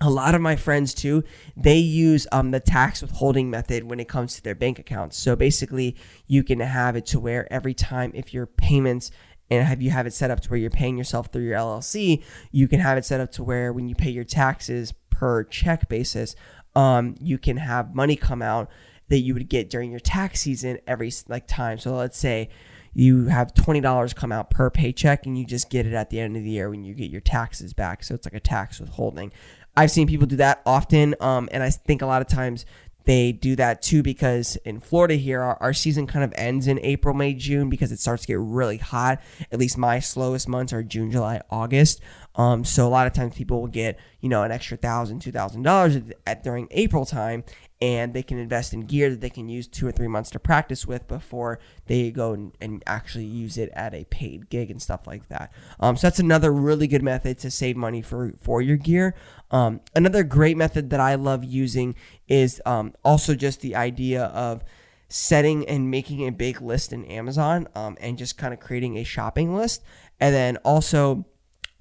a 0.02 0.10
lot 0.10 0.36
of 0.36 0.42
my 0.42 0.56
friends 0.56 0.94
too 0.94 1.24
they 1.56 1.78
use 1.78 2.28
um, 2.32 2.52
the 2.52 2.60
tax 2.60 3.02
withholding 3.02 3.50
method 3.50 3.84
when 3.84 4.00
it 4.00 4.08
comes 4.08 4.36
to 4.36 4.44
their 4.44 4.56
bank 4.56 4.80
accounts. 4.80 5.18
So 5.18 5.36
basically 5.36 5.96
you 6.28 6.44
can 6.44 6.60
have 6.60 6.96
it 6.96 7.06
to 7.08 7.20
where 7.20 7.52
every 7.52 7.74
time 7.74 8.12
if 8.14 8.34
your 8.34 8.46
payments 8.46 9.12
and 9.50 9.66
have 9.66 9.82
you 9.82 9.92
have 9.92 10.08
it 10.08 10.14
set 10.14 10.32
up 10.32 10.40
to 10.42 10.50
where 10.50 10.60
you're 10.60 10.70
paying 10.70 10.98
yourself 10.98 11.28
through 11.28 11.44
your 11.44 11.58
llc 11.58 12.24
you 12.52 12.68
can 12.68 12.80
have 12.80 12.98
it 12.98 13.04
set 13.04 13.20
up 13.20 13.30
to 13.34 13.44
where 13.44 13.74
when 13.74 13.90
you 13.90 13.94
pay 13.94 14.10
your 14.10 14.24
taxes 14.24 14.94
per 15.10 15.44
check 15.44 15.88
basis 15.90 16.34
um, 16.76 17.16
you 17.20 17.38
can 17.38 17.58
have 17.58 17.94
money 17.94 18.16
come 18.16 18.42
out 18.42 18.70
that 19.10 19.20
you 19.20 19.34
would 19.34 19.50
get 19.50 19.70
during 19.70 19.92
your 19.92 20.00
tax 20.00 20.42
season 20.42 20.80
every 20.88 21.12
like 21.28 21.48
time. 21.48 21.78
So 21.78 21.96
let's 21.96 22.18
say 22.18 22.50
you 22.94 23.28
have 23.28 23.54
$20 23.54 24.16
come 24.16 24.32
out 24.32 24.50
per 24.50 24.70
paycheck 24.70 25.26
and 25.26 25.38
you 25.38 25.46
just 25.46 25.70
get 25.70 25.86
it 25.86 25.94
at 25.94 26.10
the 26.10 26.20
end 26.20 26.38
of 26.38 26.44
the 26.44 26.50
year 26.50 26.70
when 26.70 26.84
you 26.84 26.94
get 26.94 27.10
your 27.10 27.22
taxes 27.22 27.74
back. 27.74 28.04
So 28.04 28.16
it's 28.16 28.26
like 28.26 28.34
a 28.34 28.40
tax 28.40 28.80
withholding 28.80 29.32
I've 29.76 29.92
seen 29.92 30.08
people 30.08 30.28
do 30.28 30.36
that 30.38 30.62
often, 30.66 31.16
um, 31.20 31.50
and 31.52 31.64
I 31.64 31.70
think 31.70 32.02
a 32.02 32.06
lot 32.06 32.22
of 32.22 32.28
times 32.28 32.66
they 33.06 33.32
do 33.32 33.56
that 33.56 33.82
too 33.82 34.02
because 34.02 34.56
in 34.64 34.80
Florida 34.80 35.16
here, 35.16 35.42
our, 35.42 35.58
our, 35.62 35.74
season 35.74 36.08
kind 36.08 36.24
of 36.24 36.34
ends 36.36 36.68
in 36.68 36.80
April, 36.80 37.14
May, 37.14 37.34
June 37.34 37.70
because 37.70 37.92
it 37.92 38.00
starts 38.00 38.24
to 38.24 38.28
get 38.28 38.40
really 38.40 38.78
hot. 38.78 39.22
At 39.52 39.60
least 39.60 39.78
my 39.78 40.00
slowest 40.00 40.48
months 40.48 40.72
are 40.72 40.84
June, 40.84 41.12
July, 41.12 41.42
August. 41.50 42.02
Um, 42.36 42.64
so 42.66 42.88
a 42.88 42.90
lot 42.90 43.08
of 43.08 43.14
times 43.14 43.36
people 43.36 43.62
will 43.62 43.68
get 43.68 44.00
you 44.20 44.30
know 44.30 44.44
an 44.44 44.52
extra 44.52 44.78
thousand, 44.78 45.20
two 45.20 45.32
thousand 45.32 45.64
dollars 45.64 45.98
at 46.26 46.44
during 46.44 46.68
April 46.72 47.06
time, 47.06 47.44
and 47.82 48.14
they 48.14 48.24
can 48.24 48.38
invest 48.38 48.74
in 48.74 48.82
gear 48.82 49.10
that 49.10 49.22
they 49.22 49.30
can 49.30 49.50
use 49.50 49.68
two 49.68 49.88
or 49.88 49.92
three 49.92 50.08
months 50.08 50.30
to 50.32 50.40
practice 50.40 50.88
with 50.88 51.08
before 51.08 51.60
they 51.86 52.10
go 52.12 52.34
and, 52.34 52.54
and 52.60 52.84
actually 52.88 53.26
use 53.26 53.58
it 53.58 53.70
at 53.74 53.94
a 53.94 54.06
paid 54.06 54.50
gig 54.50 54.72
and 54.72 54.82
stuff 54.82 55.06
like 55.06 55.28
that. 55.30 55.52
Um, 55.80 55.96
so 55.96 56.08
that's 56.08 56.20
another 56.20 56.52
really 56.52 56.88
good 56.88 57.04
method 57.04 57.38
to 57.40 57.52
save 57.52 57.78
money 57.78 58.02
for 58.02 58.34
for 58.42 58.62
your 58.62 58.78
gear. 58.78 59.16
Um, 59.52 59.82
another 59.96 60.24
great 60.24 60.58
method 60.58 60.90
that 60.90 61.00
I 61.00 61.16
love 61.16 61.44
using 61.44 61.96
is 62.28 62.62
um, 62.66 62.94
also 63.04 63.36
just 63.36 63.62
the 63.62 63.76
idea 63.76 64.24
of 64.26 64.64
setting 65.10 65.68
and 65.68 65.92
making 65.92 66.26
a 66.28 66.32
big 66.32 66.60
list 66.60 66.92
in 66.92 67.06
Amazon 67.06 67.68
um, 67.76 67.96
and 68.02 68.18
just 68.18 68.36
kind 68.36 68.52
of 68.52 68.60
creating 68.60 68.98
a 68.98 69.04
shopping 69.04 69.56
list, 69.56 69.84
and 70.20 70.34
then 70.34 70.58
also 70.58 71.26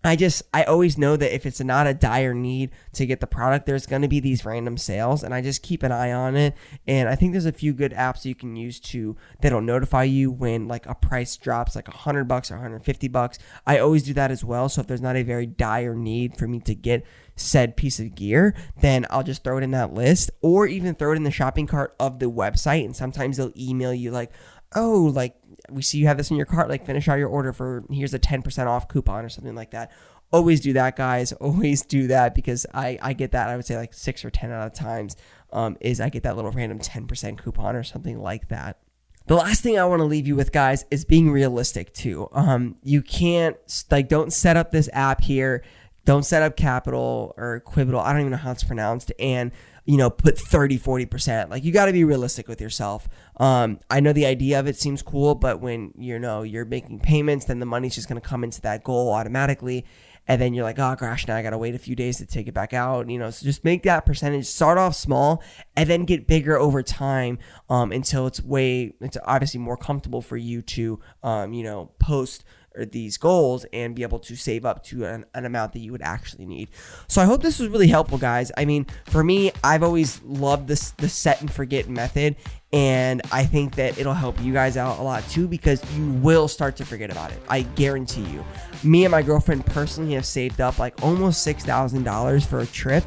I 0.05 0.17
just 0.17 0.43
I 0.53 0.65
always 0.65 0.99
know 0.99 1.17
that 1.17 1.35
if 1.35 1.47
it's 1.47 1.61
not 1.61 1.87
a 1.87 1.95
dire 1.95 2.35
need 2.35 2.71
to 2.95 3.07
get 3.07 3.21
the 3.21 3.27
product, 3.27 3.67
there's 3.67 3.87
going 3.87 4.03
to 4.03 4.09
be 4.09 4.19
these 4.21 4.45
random 4.45 4.77
sales, 4.77 5.23
and 5.23 5.33
I 5.33 5.41
just 5.41 5.62
keep 5.62 5.83
an 5.83 5.93
eye 5.93 6.12
on 6.12 6.37
it. 6.37 6.55
And 6.87 7.09
I 7.09 7.15
think 7.15 7.33
there's 7.33 7.47
a 7.47 7.53
few 7.53 7.73
good 7.73 7.93
apps 7.93 8.25
you 8.25 8.35
can 8.35 8.57
use 8.57 8.81
to 8.81 9.17
that'll 9.41 9.61
notify 9.61 10.05
you 10.05 10.31
when 10.31 10.67
like 10.67 10.87
a 10.87 10.95
price 10.95 11.37
drops, 11.37 11.77
like 11.77 11.88
a 11.88 11.97
hundred 11.97 12.25
bucks 12.25 12.51
or 12.51 12.55
150 12.55 13.09
bucks. 13.09 13.38
I 13.67 13.79
always 13.79 14.03
do 14.03 14.15
that 14.15 14.33
as 14.33 14.45
well. 14.45 14.69
So 14.69 14.81
if 14.81 14.88
there's 14.88 15.01
not 15.01 15.17
a 15.17 15.23
very 15.23 15.47
dire 15.47 15.95
need 15.95 16.37
for 16.37 16.49
me 16.49 16.59
to 16.61 16.75
get 16.75 17.05
said 17.37 17.77
piece 17.77 18.01
of 18.01 18.15
gear, 18.15 18.55
then 18.81 19.07
I'll 19.09 19.23
just 19.23 19.45
throw 19.45 19.59
it 19.59 19.62
in 19.62 19.71
that 19.71 19.95
list, 19.95 20.31
or 20.41 20.67
even 20.67 20.95
throw 20.95 21.12
it 21.12 21.17
in 21.17 21.23
the 21.23 21.31
shopping 21.31 21.67
cart 21.67 21.95
of 22.01 22.19
the 22.19 22.31
website. 22.31 22.85
And 22.85 22.97
sometimes 22.97 23.37
they'll 23.37 23.53
email 23.57 23.95
you 23.95 24.11
like, 24.11 24.33
oh, 24.75 25.11
like 25.15 25.35
we 25.71 25.83
see 25.83 25.99
you 25.99 26.07
have 26.07 26.17
this 26.17 26.31
in 26.31 26.37
your 26.37 26.47
cart, 26.47 26.69
like 26.69 26.87
finish 26.87 27.09
out 27.09 27.19
your 27.19 27.29
order 27.29 27.53
for 27.53 27.85
here's 27.91 28.15
a 28.15 28.19
10% 28.19 28.67
off 28.67 28.89
coupon 28.89 29.25
or 29.25 29.29
something 29.29 29.55
like 29.55 29.71
that. 29.71 29.91
Always 30.33 30.61
do 30.61 30.73
that, 30.75 30.97
guys. 30.97 31.33
Always 31.41 31.83
do 31.83 32.07
that 32.09 32.35
because 32.35 32.67
I, 32.73 32.99
I 33.03 33.13
get 33.13 33.33
that. 33.33 33.49
I 33.49 33.57
would 33.57 33.67
say 33.67 33.77
like 33.77 33.95
six 33.95 34.25
or 34.25 34.31
10 34.31 34.51
out 34.51 34.67
of 34.67 34.73
times 34.75 35.17
um, 35.53 35.77
is 35.81 36.01
I 36.01 36.09
get 36.09 36.23
that 36.23 36.37
little 36.37 36.51
random 36.51 36.79
10% 36.79 37.39
coupon 37.39 37.77
or 37.77 37.83
something 37.83 38.21
like 38.21 38.49
that. 38.49 38.79
The 39.27 39.37
last 39.37 39.63
thing 39.63 39.79
I 39.79 39.85
want 39.85 40.01
to 40.01 40.05
leave 40.05 40.27
you 40.27 40.35
with, 40.35 40.51
guys, 40.51 40.85
is 40.91 41.05
being 41.05 41.31
realistic 41.31 41.95
too. 41.95 42.29
Um, 42.33 42.77
you 42.83 43.03
can't 43.03 43.57
like 43.91 44.09
don't 44.09 44.33
set 44.33 44.57
up 44.57 44.73
this 44.73 44.89
app 44.93 45.21
here. 45.21 45.63
Don't 46.05 46.25
set 46.25 46.43
up 46.43 46.57
Qapital 46.57 47.33
or 47.37 47.63
Quibital. 47.65 48.03
I 48.03 48.13
don't 48.13 48.23
even 48.23 48.33
know 48.33 48.39
how 48.39 48.51
it's 48.51 48.65
pronounced. 48.65 49.13
And 49.21 49.53
you 49.85 49.97
know, 49.97 50.11
put 50.11 50.38
30, 50.38 50.79
40%. 50.79 51.51
Like 51.51 51.64
you 51.64 51.73
got 51.73 51.87
to 51.87 51.92
be 51.92 52.05
realistic 52.05 52.49
with 52.49 52.61
yourself. 52.61 53.09
Um, 53.38 53.81
I 53.90 54.01
know 54.01 54.12
the 54.12 54.27
idea 54.27 54.61
of 54.61 54.66
it 54.66 54.77
seems 54.77 55.03
cool, 55.03 55.35
but 55.35 55.61
when 55.61 55.92
you 55.97 56.18
know 56.18 56.42
you're 56.42 56.64
making 56.64 57.01
payments, 57.01 57.47
then 57.47 57.59
the 57.59 57.66
money's 57.66 57.95
just 57.95 58.09
going 58.09 58.21
to 58.21 58.27
come 58.27 58.45
into 58.45 58.61
that 58.62 58.85
goal 58.85 59.12
automatically. 59.12 59.85
And 60.29 60.40
then 60.40 60.55
you're 60.55 60.62
like, 60.62 60.79
oh 60.79 60.95
gosh, 60.95 61.27
now 61.27 61.35
I 61.35 61.42
got 61.42 61.51
to 61.51 61.59
wait 61.59 61.75
a 61.75 61.81
few 61.81 61.97
days 61.97 62.18
to 62.18 62.27
take 62.27 62.47
it 62.47 62.55
back 62.55 62.73
out. 62.73 63.11
You 63.11 63.18
know, 63.18 63.31
so 63.31 63.45
just 63.45 63.64
make 63.64 63.83
that 63.83 64.07
percentage, 64.07 64.47
start 64.47 64.79
off 64.79 64.95
small 64.95 65.42
and 65.77 65.90
then 65.90 66.05
get 66.05 66.29
bigger 66.29 66.57
over 66.57 66.81
time 66.83 67.38
um, 67.68 67.90
until 67.90 68.29
it's 68.29 68.40
way, 68.40 68.95
it's 69.01 69.16
obviously 69.25 69.59
more 69.59 69.77
comfortable 69.77 70.23
for 70.23 70.37
you 70.37 70.62
to, 70.62 71.01
um, 71.25 71.53
you 71.53 71.64
know, 71.64 71.90
post 71.99 72.45
or 72.77 72.85
these 72.85 73.17
goals 73.17 73.65
and 73.73 73.95
be 73.95 74.03
able 74.03 74.19
to 74.19 74.37
save 74.37 74.65
up 74.65 74.83
to 74.85 75.05
an, 75.05 75.25
an, 75.35 75.45
amount 75.45 75.73
that 75.73 75.81
you 75.81 75.93
would 75.93 76.03
actually 76.03 76.47
need. 76.47 76.71
So 77.09 77.21
I 77.21 77.25
hope 77.25 77.43
this 77.43 77.59
was 77.59 77.69
really 77.69 77.89
helpful, 77.89 78.19
guys. 78.19 78.51
I 78.57 78.65
mean, 78.65 78.87
for 79.07 79.23
me, 79.23 79.53
I've 79.63 79.83
always 79.83 80.23
loved 80.23 80.69
this 80.69 80.91
the 80.93 81.09
set 81.09 81.41
and 81.41 81.53
forget 81.53 81.89
method, 81.89 82.37
and 82.73 83.23
I 83.31 83.45
think 83.45 83.75
that 83.77 83.99
it'll 83.99 84.15
help 84.15 84.41
you 84.41 84.53
guys 84.53 84.77
out 84.77 84.99
a 84.99 85.03
lot 85.03 85.27
too 85.29 85.47
because 85.47 85.83
you 85.95 86.11
will 86.13 86.49
start 86.49 86.77
to 86.77 86.85
forget 86.85 87.11
about 87.11 87.33
it. 87.33 87.41
I 87.49 87.63
guarantee 87.63 88.25
you. 88.25 88.45
Me 88.83 89.05
and 89.05 89.13
my 89.13 89.23
girlfriend 89.23 89.67
personally 89.67 90.15
have 90.15 90.27
saved 90.27 90.61
up 90.61 90.79
like 90.79 91.03
almost 91.03 91.43
six 91.43 91.65
thousand 91.65 92.05
dollars 92.05 92.47
for 92.47 92.61
a 92.61 92.67
trip. 92.67 93.05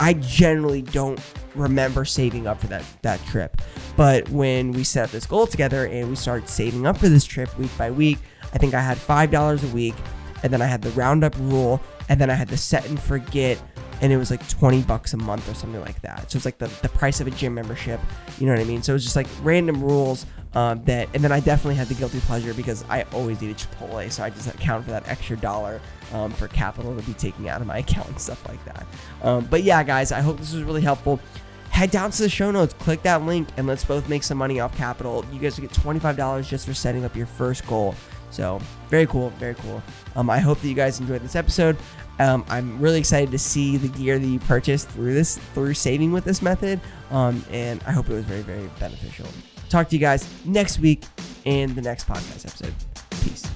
I 0.00 0.14
generally 0.14 0.82
don't 0.82 1.20
remember 1.54 2.04
saving 2.04 2.46
up 2.46 2.60
for 2.60 2.66
that 2.68 2.84
that 3.02 3.24
trip. 3.26 3.60
But 3.96 4.28
when 4.30 4.72
we 4.72 4.84
set 4.84 5.04
up 5.04 5.10
this 5.10 5.26
goal 5.26 5.46
together 5.46 5.86
and 5.86 6.08
we 6.08 6.16
start 6.16 6.48
saving 6.48 6.86
up 6.86 6.96
for 6.96 7.08
this 7.08 7.24
trip 7.24 7.56
week 7.58 7.76
by 7.78 7.90
week, 7.90 8.18
I 8.52 8.58
think 8.58 8.74
I 8.74 8.80
had 8.80 8.96
$5 8.96 9.70
a 9.70 9.74
week, 9.74 9.94
and 10.42 10.52
then 10.52 10.62
I 10.62 10.66
had 10.66 10.82
the 10.82 10.90
roundup 10.90 11.36
rule, 11.38 11.80
and 12.08 12.20
then 12.20 12.30
I 12.30 12.34
had 12.34 12.48
the 12.48 12.56
set 12.56 12.88
and 12.88 13.00
forget, 13.00 13.60
and 14.00 14.12
it 14.12 14.16
was 14.16 14.30
like 14.30 14.46
20 14.48 14.82
bucks 14.82 15.12
a 15.12 15.16
month 15.16 15.48
or 15.48 15.54
something 15.54 15.80
like 15.80 16.00
that. 16.02 16.30
So 16.30 16.36
it's 16.36 16.44
like 16.44 16.58
the, 16.58 16.70
the 16.82 16.88
price 16.88 17.20
of 17.20 17.26
a 17.26 17.30
gym 17.30 17.54
membership, 17.54 18.00
you 18.38 18.46
know 18.46 18.52
what 18.52 18.60
I 18.60 18.64
mean? 18.64 18.82
So 18.82 18.92
it 18.92 18.94
was 18.94 19.04
just 19.04 19.16
like 19.16 19.26
random 19.42 19.82
rules 19.82 20.26
um, 20.54 20.84
that, 20.84 21.08
and 21.14 21.24
then 21.24 21.32
I 21.32 21.40
definitely 21.40 21.74
had 21.74 21.88
the 21.88 21.94
guilty 21.94 22.20
pleasure 22.20 22.54
because 22.54 22.84
I 22.88 23.02
always 23.12 23.40
needed 23.40 23.56
Chipotle, 23.58 24.10
so 24.10 24.22
I 24.22 24.30
just 24.30 24.46
account 24.46 24.84
for 24.84 24.92
that 24.92 25.08
extra 25.08 25.36
dollar 25.36 25.80
um, 26.12 26.30
for 26.30 26.46
Qapital 26.46 26.96
to 26.96 27.04
be 27.04 27.14
taking 27.14 27.48
out 27.48 27.60
of 27.60 27.66
my 27.66 27.78
account 27.84 28.08
and 28.08 28.20
stuff 28.20 28.46
like 28.48 28.64
that. 28.66 28.86
Um, 29.22 29.46
but 29.46 29.64
yeah, 29.64 29.82
guys, 29.82 30.12
I 30.12 30.20
hope 30.20 30.38
this 30.38 30.52
was 30.52 30.62
really 30.62 30.82
helpful 30.82 31.18
head 31.74 31.90
down 31.90 32.08
to 32.08 32.22
the 32.22 32.28
show 32.28 32.52
notes, 32.52 32.72
click 32.74 33.02
that 33.02 33.22
link, 33.22 33.48
and 33.56 33.66
let's 33.66 33.84
both 33.84 34.08
make 34.08 34.22
some 34.22 34.38
money 34.38 34.60
off 34.60 34.76
Qapital. 34.76 35.30
You 35.34 35.40
guys 35.40 35.58
will 35.58 35.66
get 35.66 35.76
$25 35.76 36.46
just 36.46 36.66
for 36.66 36.72
setting 36.72 37.04
up 37.04 37.16
your 37.16 37.26
first 37.26 37.66
goal. 37.66 37.96
So 38.30 38.60
very 38.90 39.06
cool, 39.06 39.30
very 39.40 39.56
cool. 39.56 39.82
Um, 40.14 40.30
I 40.30 40.38
hope 40.38 40.60
that 40.60 40.68
you 40.68 40.74
guys 40.74 41.00
enjoyed 41.00 41.20
this 41.20 41.34
episode. 41.34 41.76
Um, 42.20 42.44
I'm 42.48 42.78
really 42.80 43.00
excited 43.00 43.32
to 43.32 43.40
see 43.40 43.76
the 43.76 43.88
gear 43.88 44.20
that 44.20 44.26
you 44.26 44.38
purchased 44.38 44.88
through 44.90 45.14
this, 45.14 45.36
through 45.52 45.74
saving 45.74 46.12
with 46.12 46.24
this 46.24 46.42
method. 46.42 46.80
Um, 47.10 47.44
and 47.50 47.82
I 47.88 47.90
hope 47.90 48.08
it 48.08 48.14
was 48.14 48.24
very, 48.24 48.42
very 48.42 48.70
beneficial. 48.78 49.26
Talk 49.68 49.88
to 49.88 49.96
you 49.96 50.00
guys 50.00 50.28
next 50.44 50.78
week 50.78 51.02
in 51.44 51.74
the 51.74 51.82
next 51.82 52.06
podcast 52.06 52.46
episode. 52.46 52.74
Peace. 53.24 53.50